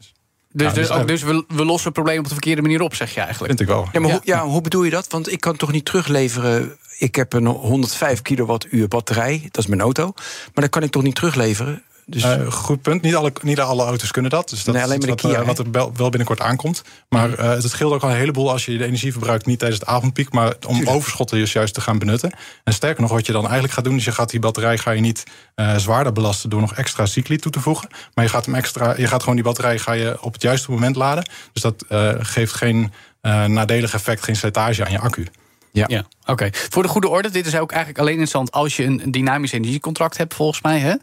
[0.52, 2.82] Dus, Ja, dus, dus ook, dus we, we lossen het probleem op de verkeerde manier
[2.82, 3.48] op, zeg je eigenlijk.
[3.48, 3.90] Vind ik wel.
[3.92, 4.16] Ja, maar Ja.
[4.16, 5.08] Hoe, ja, hoe bedoel je dat?
[5.08, 6.78] Want ik kan toch niet terugleveren.
[6.98, 9.40] Ik heb een 105 kilowattuur batterij.
[9.52, 10.12] Dat is mijn auto.
[10.54, 11.84] Maar dat kan ik toch niet terugleveren?
[12.06, 13.02] Dus Eh, goed punt.
[13.02, 14.50] Niet alle, niet alle auto's kunnen dat.
[14.50, 16.40] Dus dat Nee, is alleen iets maar de wat, Kia, eh, wat er wel, binnenkort
[16.42, 16.84] aankomt.
[17.10, 19.46] Maar eh, het scheelt ook al een heleboel als je de energie verbruikt...
[19.46, 22.32] niet tijdens het avondpiek, maar om overschotten dus juist te gaan benutten.
[22.64, 23.96] En sterker nog, wat je dan eigenlijk gaat doen...
[23.96, 25.24] is je gaat die batterij ga je niet
[25.56, 26.50] eh, zwaarder belasten...
[26.50, 27.90] door nog extra cycli toe te voegen.
[28.14, 30.72] Maar je gaat, hem extra, je gaat gewoon die batterij ga je op het juiste
[30.72, 31.30] moment laden.
[31.54, 32.92] Dus dat eh, geeft geen
[33.22, 35.28] eh, nadelig effect, geen slijtage aan je accu.
[35.72, 35.86] ja.
[35.88, 36.50] Ja, oké.
[36.70, 39.52] Voor de goede orde, dit is ook eigenlijk alleen interessant als je een, een dynamisch
[39.52, 40.80] energiecontract hebt, volgens mij.
[40.80, 40.94] Hè?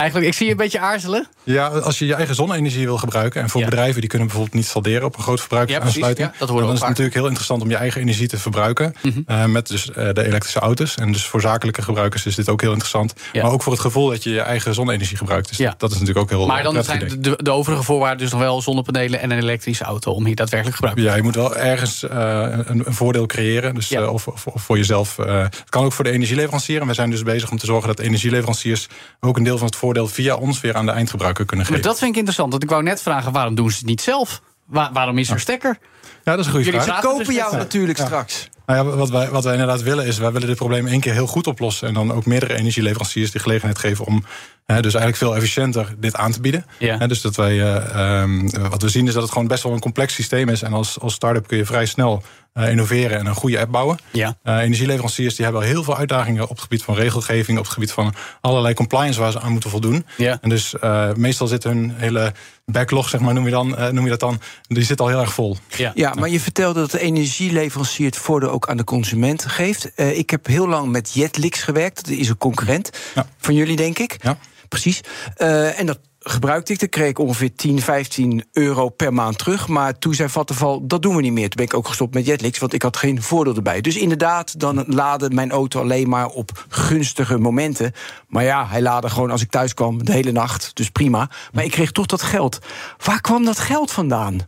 [0.00, 1.26] Eigenlijk, ik zie je een beetje aarzelen.
[1.42, 3.42] Ja, als je je eigen zonne-energie wil gebruiken...
[3.42, 3.68] en voor Ja.
[3.68, 5.04] bedrijven die kunnen bijvoorbeeld niet salderen...
[5.04, 6.28] op een groot verbruikersaansluiting...
[6.28, 8.94] Ja, dat dan is het natuurlijk heel interessant om je eigen energie te verbruiken...
[9.26, 10.94] eh, met dus eh, de elektrische auto's.
[10.94, 13.14] En dus voor zakelijke gebruikers is dit ook heel interessant.
[13.32, 15.48] Maar ook voor het gevoel dat je je eigen zonne-energie gebruikt.
[15.48, 15.74] Dus Ja.
[15.78, 18.40] dat is natuurlijk ook heel Maar dan prettig zijn de, de overige voorwaarden dus nog
[18.40, 21.56] wel zonnepanelen en een elektrische auto om hier daadwerkelijk gebruik te Ja, je moet wel
[21.56, 23.74] ergens eh, een, een voordeel creëren.
[23.74, 25.18] Dus, eh, of, of, of voor jezelf.
[25.18, 26.80] eh, het kan ook voor de energieleverancier.
[26.80, 28.88] En we zijn dus bezig om te zorgen dat energieleveranciers...
[29.20, 31.90] ook een deel van het voordeel via ons weer aan de eindgebruiker kunnen Maar geven.
[31.90, 32.50] dat vind ik interessant.
[32.50, 34.40] Want ik wou net vragen, waarom doen ze het niet zelf?
[34.64, 35.78] Wa- waarom is er stekker?
[36.24, 36.92] Ja, dat is een goede Jullie vraag.
[37.00, 38.04] praten kopen dus jou natuurlijk Ja.
[38.04, 38.48] straks.
[38.70, 41.12] Nou ja, wat, wij, wat wij inderdaad willen is, wij willen dit probleem één keer
[41.12, 41.88] heel goed oplossen.
[41.88, 44.24] En dan ook meerdere energieleveranciers de gelegenheid geven om
[44.66, 46.66] hè, dus eigenlijk veel efficiënter dit aan te bieden.
[46.78, 46.98] Ja.
[46.98, 49.72] Hè, dus dat wij, eh, ehm, wat we zien is dat het gewoon best wel
[49.72, 50.62] een complex systeem is.
[50.62, 53.98] En als, als start-up kun je vrij snel eh, innoveren en een goede app bouwen.
[54.10, 54.36] Ja.
[54.42, 57.72] Eh, energieleveranciers die hebben al heel veel uitdagingen op het gebied van regelgeving, op het
[57.72, 60.06] gebied van allerlei compliance waar ze aan moeten voldoen.
[60.16, 60.38] Ja.
[60.40, 60.74] En dus
[61.14, 62.32] meestal zit hun hele
[62.72, 65.20] backlog, zeg maar, noem je, dan, eh, noem je dat dan, die zit al heel
[65.20, 65.56] erg vol.
[65.76, 65.92] Ja.
[65.94, 69.94] Ja, maar je vertelde dat de energieleverancier het voordeel ook aan de consument geeft.
[69.94, 71.96] Eh, ik heb heel lang met Jetlix gewerkt.
[72.04, 73.26] Dat is een concurrent Ja.
[73.38, 74.16] van jullie, denk ik.
[74.22, 74.38] Ja.
[74.68, 75.00] Precies.
[75.36, 76.78] Eh, en dat gebruikte ik.
[76.78, 79.68] Daar kreeg ik ongeveer 10, 15 euro per maand terug.
[79.68, 81.48] Maar toen zei Vattenval, dat doen we niet meer.
[81.48, 83.80] Toen ben ik ook gestopt met Jetlix, want ik had geen voordeel erbij.
[83.80, 87.92] Dus inderdaad, dan laadde mijn auto alleen maar op gunstige momenten.
[88.28, 90.70] Maar ja, hij laadde gewoon als ik thuis kwam de hele nacht.
[90.74, 91.30] Dus prima.
[91.52, 92.58] Maar ik kreeg toch dat geld.
[93.04, 94.38] Waar kwam dat geld vandaan?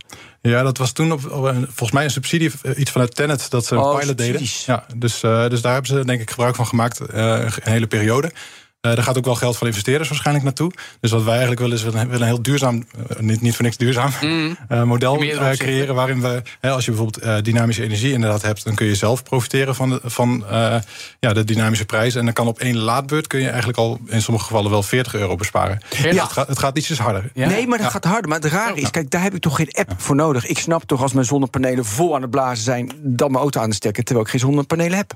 [0.41, 3.75] Ja, dat was toen op, volgens mij een subsidie, eh, iets vanuit Tenet, dat ze
[3.75, 4.25] een Oh, pilot deden.
[4.39, 4.65] subsidies.
[4.65, 7.87] Ja, dus, eh, dus daar hebben ze denk ik gebruik van gemaakt, eh, een hele
[7.87, 8.31] periode.
[8.83, 10.71] Eh daar gaat ook wel geld van investeerders waarschijnlijk naartoe.
[10.99, 13.63] Dus wat wij eigenlijk willen is we willen een heel duurzaam, eh, niet, niet voor
[13.65, 14.11] niks duurzaam,
[14.67, 15.67] eh, model meerdere eh, opzichten.
[15.67, 15.95] creëren.
[15.95, 19.23] Waarin we, hè, als je bijvoorbeeld eh, dynamische energie inderdaad hebt, dan kun je zelf
[19.23, 20.75] profiteren van de, van, eh,
[21.19, 22.15] ja, de dynamische prijs.
[22.15, 25.15] En dan kan op één laadbeurt kun je eigenlijk al in sommige gevallen wel 40
[25.15, 25.79] euro besparen.
[25.89, 26.07] Ja.
[26.07, 27.31] Het, gaat, het gaat ietsjes harder.
[27.33, 27.47] Ja?
[27.47, 28.29] Nee, maar dat gaat harder.
[28.29, 30.45] Maar het rare is, kijk, daar heb ik toch geen app voor nodig.
[30.47, 32.91] Ik snap toch als mijn zonnepanelen vol aan het blazen zijn...
[33.01, 35.13] dan mijn auto aan te stekken, terwijl ik geen zonnepanelen heb.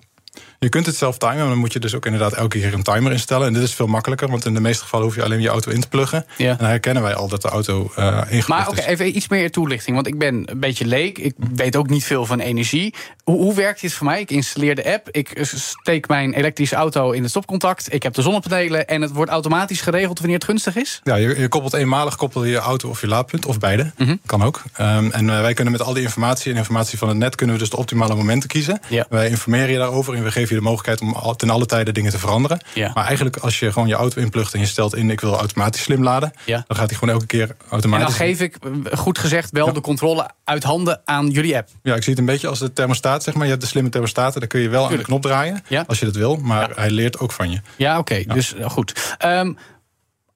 [0.59, 2.83] Je kunt het zelf timen, maar dan moet je dus ook inderdaad elke keer een
[2.83, 3.47] timer instellen.
[3.47, 5.71] En dit is veel makkelijker, want in de meeste gevallen hoef je alleen je auto
[5.71, 6.25] in te pluggen.
[6.37, 6.49] Ja.
[6.49, 8.85] En dan herkennen wij al dat de auto uh, ingeplucht Maar oké, is.
[8.85, 9.95] even iets meer toelichting.
[9.95, 11.17] Want ik ben een beetje leek.
[11.17, 12.93] Ik weet ook niet veel van energie.
[13.23, 14.21] Hoe, hoe werkt dit voor mij?
[14.21, 15.09] Ik installeer de app.
[15.11, 17.93] Ik steek mijn elektrische auto in het stopcontact.
[17.93, 18.87] Ik heb de zonnepanelen.
[18.87, 21.01] En het wordt automatisch geregeld wanneer het gunstig is?
[21.03, 23.91] Ja, je, je koppelt eenmalig koppel je, auto of je laadpunt, of beide.
[23.97, 24.15] Mhm.
[24.25, 24.61] Kan ook.
[24.79, 27.35] Um, en uh, wij kunnen met al die informatie en informatie van het net...
[27.35, 28.79] kunnen we dus de optimale momenten kiezen.
[28.87, 29.05] Ja.
[29.09, 31.01] Wij informeren je daarover en we geven je de mogelijkheid...
[31.01, 32.59] om al, ten alle tijde dingen te veranderen.
[32.73, 32.91] Ja.
[32.93, 35.09] Maar eigenlijk als je gewoon je auto inplugt en je stelt in...
[35.09, 36.63] ik wil automatisch slim laden, Ja.
[36.67, 38.05] dan gaat hij gewoon elke keer En automatisch...
[38.07, 39.71] dan geef ik, eh, goed gezegd, wel Ja.
[39.73, 41.69] de controle uit handen aan jullie app.
[41.83, 43.43] Ja, ik zie het een beetje als de thermostaat, zeg maar.
[43.43, 45.63] Je hebt de slimme thermostaten, daar kun je wel aan de knop draaien...
[45.67, 45.83] Ja.
[45.87, 47.61] als je dat wil, maar hij leert ook van je.
[47.75, 48.23] Ja, oké.
[48.27, 49.15] Dus eh, goed.
[49.17, 49.53] Ehm,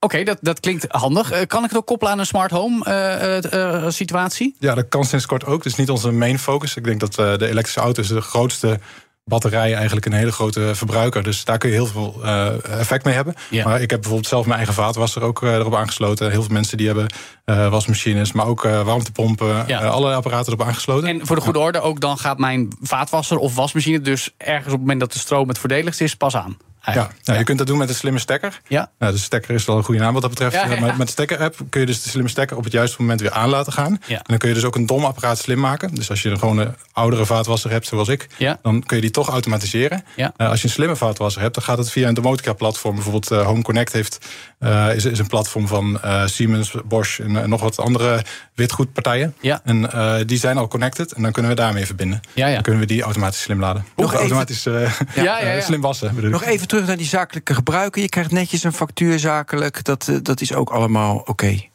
[0.04, 1.30] Oké, dat, dat klinkt handig.
[1.30, 4.56] Eh, kan ik het ook koppelen aan een smart home situatie?
[4.58, 5.62] Ja, dat kan sinds kort ook.
[5.62, 6.76] Dus niet onze main focus.
[6.76, 8.80] Ik denk dat de elektrische auto is de grootste
[9.24, 11.22] batterij eigenlijk een hele grote verbruiker.
[11.22, 13.34] Dus daar kun je heel veel eh, effect mee hebben.
[13.64, 16.30] Maar ik heb bijvoorbeeld zelf mijn eigen vaatwasser ook eh, erop aangesloten.
[16.30, 17.06] Heel veel mensen die hebben
[17.44, 19.64] eh, wasmachines, maar ook warmtepompen.
[19.66, 19.78] Ja.
[19.78, 21.08] allerlei apparaten erop aangesloten.
[21.08, 24.70] En voor de goede orde, ook dan gaat mijn vaatwasser of wasmachine dus ergens op
[24.72, 26.56] het moment dat de stroom het voordeligst is, pas aan.
[26.84, 28.60] Ja, nou, je kunt dat doen met een slimme stekker.
[28.68, 28.90] Ja.
[28.98, 30.52] Nou, de stekker is wel een goede naam wat dat betreft.
[30.54, 30.80] Ja, ja.
[30.80, 33.30] Maar met de stekker-app kun je dus de slimme stekker op het juiste moment weer
[33.30, 33.98] aan laten gaan.
[34.06, 34.16] Ja.
[34.16, 35.94] En dan kun je dus ook een dom apparaat slim maken.
[35.94, 38.58] Dus als je een gewone oudere vaatwasser hebt, zoals ik, Ja.
[38.62, 40.04] dan kun je die toch automatiseren.
[40.16, 40.32] Ja.
[40.36, 42.94] Eh, als je een slimme vaatwasser hebt, dan gaat het via een domotica-platform.
[42.94, 44.18] Bijvoorbeeld eh, Home Connect heeft,
[44.58, 48.22] eh, is, is een platform van eh, Siemens, Bosch en eh, nog wat andere
[48.54, 49.34] witgoedpartijen.
[49.40, 49.60] Ja.
[49.64, 52.20] En eh, die zijn al connected en dan kunnen we daarmee verbinden.
[52.34, 52.52] Ja, ja.
[52.54, 53.84] Dan kunnen we die automatisch slim laden.
[53.96, 54.72] Nog Of automatisch eh,
[55.14, 55.54] Ja, ja, ja.
[55.54, 56.08] eh, slim wassen.
[56.14, 56.32] bedoel ik.
[56.36, 58.02] Nog even terug naar die zakelijke gebruiken.
[58.02, 59.84] Je krijgt netjes een factuur zakelijk.
[59.84, 61.71] Dat, eh, dat is ook allemaal oké.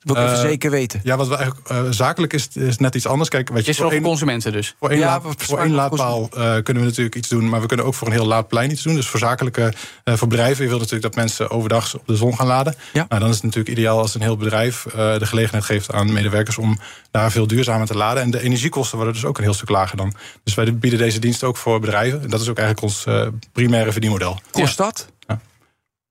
[0.00, 1.00] Wil ik even Eh, zeker weten.
[1.04, 3.28] Ja, wat we eigenlijk eh, zakelijk is, is net iets anders.
[3.28, 4.74] Kijk, weet je, is voor één- consumenten dus.
[4.78, 7.28] Voor één, Ja, laad- wat voor zwaar één kost- laadpaal eh, kunnen we natuurlijk iets
[7.28, 8.94] doen, maar we kunnen ook voor een heel laadplein iets doen.
[8.94, 9.72] Dus voor zakelijke,
[10.04, 12.74] eh, voor bedrijven, je wilt natuurlijk dat mensen overdag op de zon gaan laden.
[12.92, 13.06] Ja.
[13.08, 16.12] Nou, dan is het natuurlijk ideaal als een heel bedrijf eh, de gelegenheid geeft aan
[16.12, 16.78] medewerkers om
[17.10, 18.22] daar veel duurzamer te laden.
[18.22, 20.12] En de energiekosten worden dus ook een heel stuk lager dan.
[20.44, 22.22] Dus wij bieden deze dienst ook voor bedrijven.
[22.22, 24.40] En dat is ook eigenlijk ons eh, primaire verdienmodel.
[24.50, 25.06] Kost dat?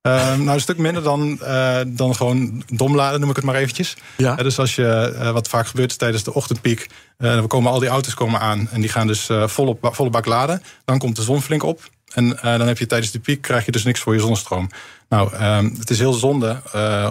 [0.02, 3.54] Eh, nou, een stuk minder dan, eh, dan gewoon dom laden, noem ik het maar
[3.54, 3.96] eventjes.
[4.16, 4.36] Ja.
[4.36, 6.86] Eh, dus als je, eh, wat vaak gebeurt tijdens de ochtendpiek,
[7.18, 10.62] dan komen al die auto's komen aan en die gaan dus volop, volle bak laden.
[10.84, 11.88] Dan komt de zon flink op.
[12.14, 14.68] En dan heb je tijdens de piek krijg je dus niks voor je zonnestroom.
[15.08, 16.60] Nou, ehm, het is heel zonde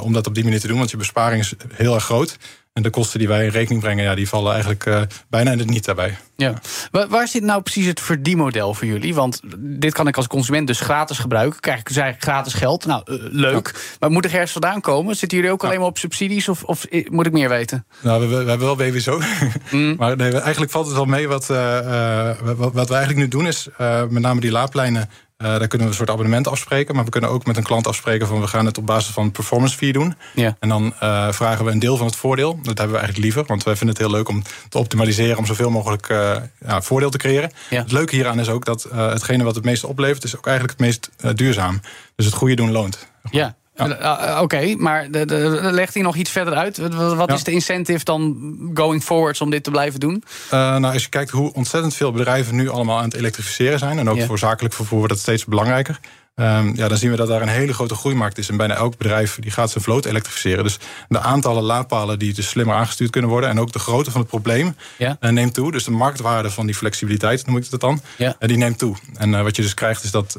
[0.01, 2.37] om dat op die manier te doen, want je besparing is heel erg groot.
[2.79, 5.59] En de kosten die wij in rekening brengen, ja, die vallen eigenlijk eh, bijna in
[5.59, 6.17] het niet daarbij.
[6.35, 6.53] Ja.
[6.91, 9.15] Waar, waar zit nou precies het verdienmodel voor jullie?
[9.15, 11.59] Want dit kan ik als consument dus gratis gebruiken.
[11.59, 12.85] Krijg ik dus eigenlijk gratis geld.
[12.85, 13.95] Nou, eh, leuk.
[13.99, 15.15] Maar moet er ergens vandaan komen?
[15.15, 17.85] Zitten jullie ook alleen maar op subsidies of, of eh, moet ik meer weten?
[18.01, 19.19] Nou, we, we hebben wel WWSO.
[19.71, 19.95] Mm.
[19.97, 21.27] maar nee, eigenlijk valt het wel mee.
[21.27, 23.67] Wat, wat, wat we eigenlijk nu doen is,
[24.09, 25.09] met name die laadpleinen...
[25.39, 26.95] eh, daar kunnen we een soort abonnement afspreken.
[26.95, 28.41] Maar we kunnen ook met een klant afspreken van...
[28.41, 30.15] we gaan het op basis van performance fee doen.
[30.33, 30.55] Ja.
[30.59, 32.55] En dan eh, vragen we een deel van het voordeel.
[32.55, 33.45] Dat hebben we eigenlijk liever.
[33.45, 35.37] Want wij vinden het heel leuk om te optimaliseren...
[35.37, 36.35] om zoveel mogelijk eh,
[36.65, 37.51] ja, voordeel te creëren.
[37.69, 37.81] Ja.
[37.81, 40.23] Het leuke hieraan is ook dat hetgene wat het meeste oplevert...
[40.23, 41.81] is ook eigenlijk het meest duurzaam.
[42.15, 43.07] Dus het goede doen loont.
[43.31, 43.55] Ja.
[43.79, 46.77] Eh, eh, Oké, maar de, de, legt hij nog iets verder uit?
[46.77, 47.35] Wat, Ja.
[47.35, 48.35] is de incentive dan
[48.73, 50.23] going forwards om dit te blijven doen?
[50.45, 53.99] Uh, nou, als je kijkt hoe ontzettend veel bedrijven nu allemaal aan het elektrificeren zijn.
[53.99, 55.99] En ook voor zakelijk vervoer wordt dat steeds belangrijker.
[56.35, 58.49] Um, ja, dan zien we dat daar een hele grote groeimarkt is.
[58.49, 60.63] En bijna elk bedrijf die gaat zijn vloot elektrificeren.
[60.63, 60.77] Dus
[61.07, 63.49] de aantallen laadpalen die dus slimmer aangestuurd kunnen worden.
[63.49, 65.17] En ook de grootte van het probleem Ja.
[65.21, 65.71] uh, neemt toe.
[65.71, 68.01] Dus de marktwaarde van die flexibiliteit, noem ik dat dan.
[68.17, 68.35] Ja.
[68.39, 68.95] Uh, die neemt toe.
[69.17, 70.37] En uh, wat je dus krijgt is dat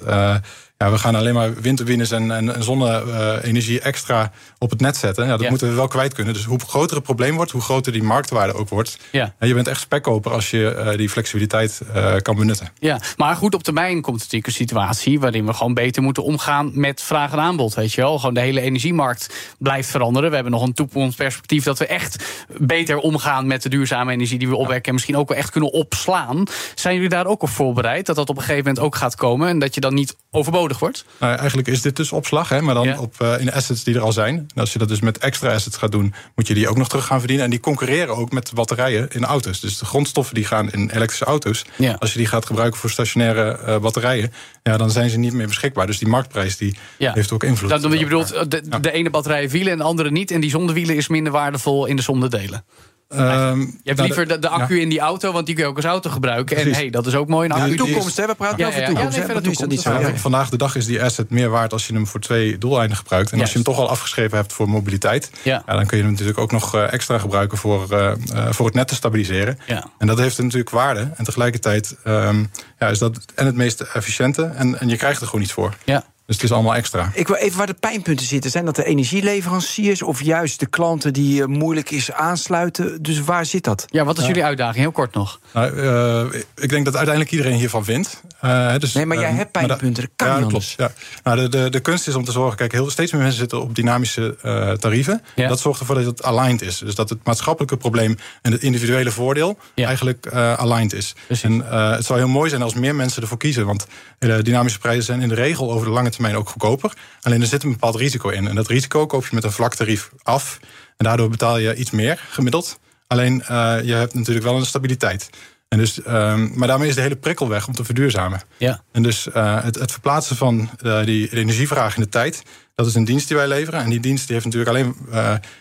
[0.84, 5.24] ja, we gaan alleen maar windturbines en, en, en zonne-energie extra op het net zetten.
[5.24, 5.48] Ja, dat Ja.
[5.48, 6.34] moeten we wel kwijt kunnen.
[6.34, 8.98] Dus hoe groter het probleem wordt, hoe groter die marktwaarde ook wordt.
[9.12, 9.34] Ja.
[9.38, 12.68] En je bent echt spekkoper als je uh, die flexibiliteit uh, kan benutten.
[12.78, 16.70] Ja, maar goed, op termijn komt natuurlijk een situatie waarin we gewoon beter moeten omgaan
[16.74, 17.74] met vraag en aanbod.
[17.74, 20.28] Weet je wel, gewoon de hele energiemarkt blijft veranderen.
[20.28, 22.24] We hebben nog een toekomstperspectief dat we echt
[22.58, 24.86] beter omgaan met de duurzame energie die we opwekken.
[24.88, 26.44] En misschien ook wel echt kunnen opslaan.
[26.74, 29.48] Zijn jullie daar ook op voorbereid dat dat op een gegeven moment ook gaat komen
[29.48, 31.04] en dat je dan niet overbodig wordt?
[31.18, 32.98] Nou, eigenlijk is dit dus opslag, hè, maar dan Ja.
[33.00, 34.36] op, uh, in de assets die er al zijn.
[34.36, 36.88] En als je dat dus met extra assets gaat doen, moet je die ook nog
[36.88, 37.44] terug gaan verdienen.
[37.44, 39.60] En die concurreren ook met batterijen in auto's.
[39.60, 41.64] Dus de grondstoffen die gaan in elektrische auto's.
[41.78, 41.96] Ja.
[41.98, 45.46] Als je die gaat gebruiken voor stationaire uh, batterijen, ja, dan zijn ze niet meer
[45.46, 45.86] beschikbaar.
[45.86, 47.12] Dus die marktprijs die Ja.
[47.12, 47.70] heeft ook invloed.
[47.70, 50.30] Dat, je bedoelt, de, de ene batterij wielen en de andere niet.
[50.30, 52.64] En die zonder wielen is minder waardevol in de zonder delen.
[53.10, 54.82] Ehm, Je hebt nou, liever de, de accu ja.
[54.82, 56.56] in die auto, want die kun je ook als auto gebruiken.
[56.56, 57.48] En hey, dat is ook mooi.
[57.48, 57.76] Een Ja, accu.
[57.76, 58.26] die is- Toekomst, hè?
[58.26, 59.18] We praten Ja, over ja, de ja, toekomst.
[59.18, 59.70] nee, dat toekomst.
[59.70, 59.92] niet zo.
[60.00, 62.96] Ja, Vandaag de dag is die asset meer waard als je hem voor twee doeleinden
[62.96, 63.32] gebruikt.
[63.32, 65.62] En als je hem toch al afgeschreven hebt voor mobiliteit, Ja.
[65.66, 68.16] dan kun je hem natuurlijk ook nog eh, extra gebruiken voor, eh, eh,
[68.52, 69.58] voor het net te stabiliseren.
[69.66, 69.84] Ja.
[69.98, 71.10] En dat heeft natuurlijk waarde.
[71.16, 72.44] En tegelijkertijd ehm,
[72.78, 74.42] ja, is dat en het meest efficiënte.
[74.44, 75.74] En, en je krijgt er gewoon iets voor.
[75.84, 76.04] Ja.
[76.30, 77.10] Dus het is allemaal extra.
[77.14, 78.50] Ik wil even waar de pijnpunten zitten.
[78.50, 83.02] Zijn dat de energieleveranciers of juist de klanten die eh, moeilijk is aansluiten?
[83.02, 83.84] Dus waar zit dat?
[83.88, 84.76] ja, wat is jullie uitdaging?
[84.76, 85.40] Heel kort nog.
[85.52, 88.22] Nou, eh, ik denk dat uiteindelijk iedereen hiervan vindt.
[88.40, 90.02] Eh, dus, Nee, maar jij ehm, hebt pijnpunten.
[90.02, 90.74] Dat kan ja, niet klopt.
[90.76, 90.90] Ja.
[91.24, 93.60] Nou, de, de, de kunst is om te zorgen, kijk, heel, steeds meer mensen zitten
[93.62, 95.22] op dynamische eh, tarieven.
[95.34, 95.48] Ja.
[95.48, 96.78] Dat zorgt ervoor dat het aligned is.
[96.78, 99.86] Dus dat het maatschappelijke probleem en het individuele voordeel Ja.
[99.86, 101.14] eigenlijk eh, aligned is.
[101.26, 101.44] Precies.
[101.44, 103.66] En eh, het zou heel mooi zijn als meer mensen ervoor kiezen.
[103.66, 103.86] Want
[104.18, 106.92] eh, dynamische prijzen zijn in de regel over de lange termijn ook goedkoper.
[107.20, 108.48] Alleen er zit een bepaald risico in.
[108.48, 110.58] En dat risico koop je met een vlak tarief af.
[110.96, 112.78] En daardoor betaal je iets meer gemiddeld.
[113.06, 115.30] Alleen eh, je hebt natuurlijk wel een stabiliteit.
[115.68, 118.40] En dus, ehm, maar daarmee is de hele prikkel weg om te verduurzamen.
[118.56, 118.82] Ja.
[118.92, 122.42] En dus eh, het, het verplaatsen van eh, die de energievraag in de tijd,
[122.74, 123.80] dat is een dienst die wij leveren.
[123.80, 124.96] En die dienst die heeft natuurlijk alleen,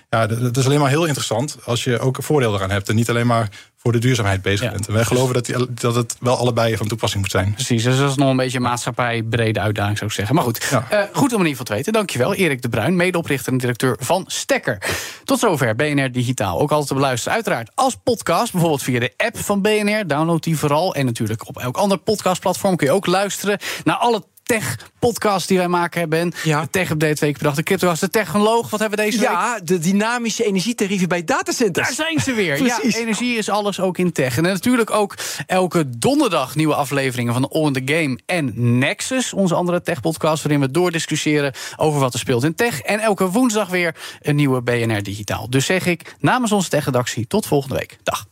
[0.09, 2.89] ja, dat dat is alleen maar heel interessant als je ook een voordeel eraan hebt.
[2.89, 3.49] En niet alleen maar
[3.81, 4.71] voor de duurzaamheid bezig Ja.
[4.71, 4.87] bent.
[4.87, 7.53] En wij geloven dat, die, dat het wel allebei van toepassing moet zijn.
[7.53, 10.35] Precies, dus dat is nog een beetje een maatschappijbrede uitdaging, zou ik zeggen.
[10.35, 10.85] Maar goed, Ja.
[10.89, 11.93] eh, goed om in ieder geval te weten.
[11.93, 14.77] Dankjewel, Erik de Bruin, medeoprichter en directeur van Stekker.
[15.23, 16.59] Tot zover BNR Digitaal.
[16.59, 18.51] Ook altijd te beluisteren, uiteraard als podcast.
[18.51, 20.07] Bijvoorbeeld via de app van BNR.
[20.07, 20.95] Download die vooral.
[20.95, 25.67] En natuurlijk op elk ander podcastplatform kun je ook luisteren naar alle tech-podcasts die wij
[25.67, 26.19] maken hebben.
[26.19, 26.61] En Ja.
[26.61, 27.55] De tech-update twee keer per dag.
[27.55, 28.69] De cryptocast, de technoloog.
[28.69, 29.29] Wat hebben we deze week?
[29.29, 31.87] Ja, de dynamische energietarieven bij datacenters.
[31.87, 32.57] Daar zijn ze weer.
[32.65, 32.95] ja, Precies.
[32.95, 34.37] energie is alles ook in tech.
[34.37, 35.15] En natuurlijk ook
[35.47, 40.61] elke donderdag nieuwe afleveringen van All in the Game en Nexus, onze andere tech-podcast, waarin
[40.61, 42.81] we doordiscussiëren over wat er speelt in tech.
[42.81, 45.49] En elke woensdag weer een nieuwe BNR Digitaal.
[45.49, 47.97] Dus zeg ik namens onze tech-redactie tot volgende week.
[48.03, 48.25] Dag.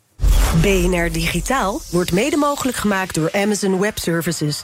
[0.62, 4.64] BNR Digitaal wordt mede mogelijk gemaakt door Amazon Web Services.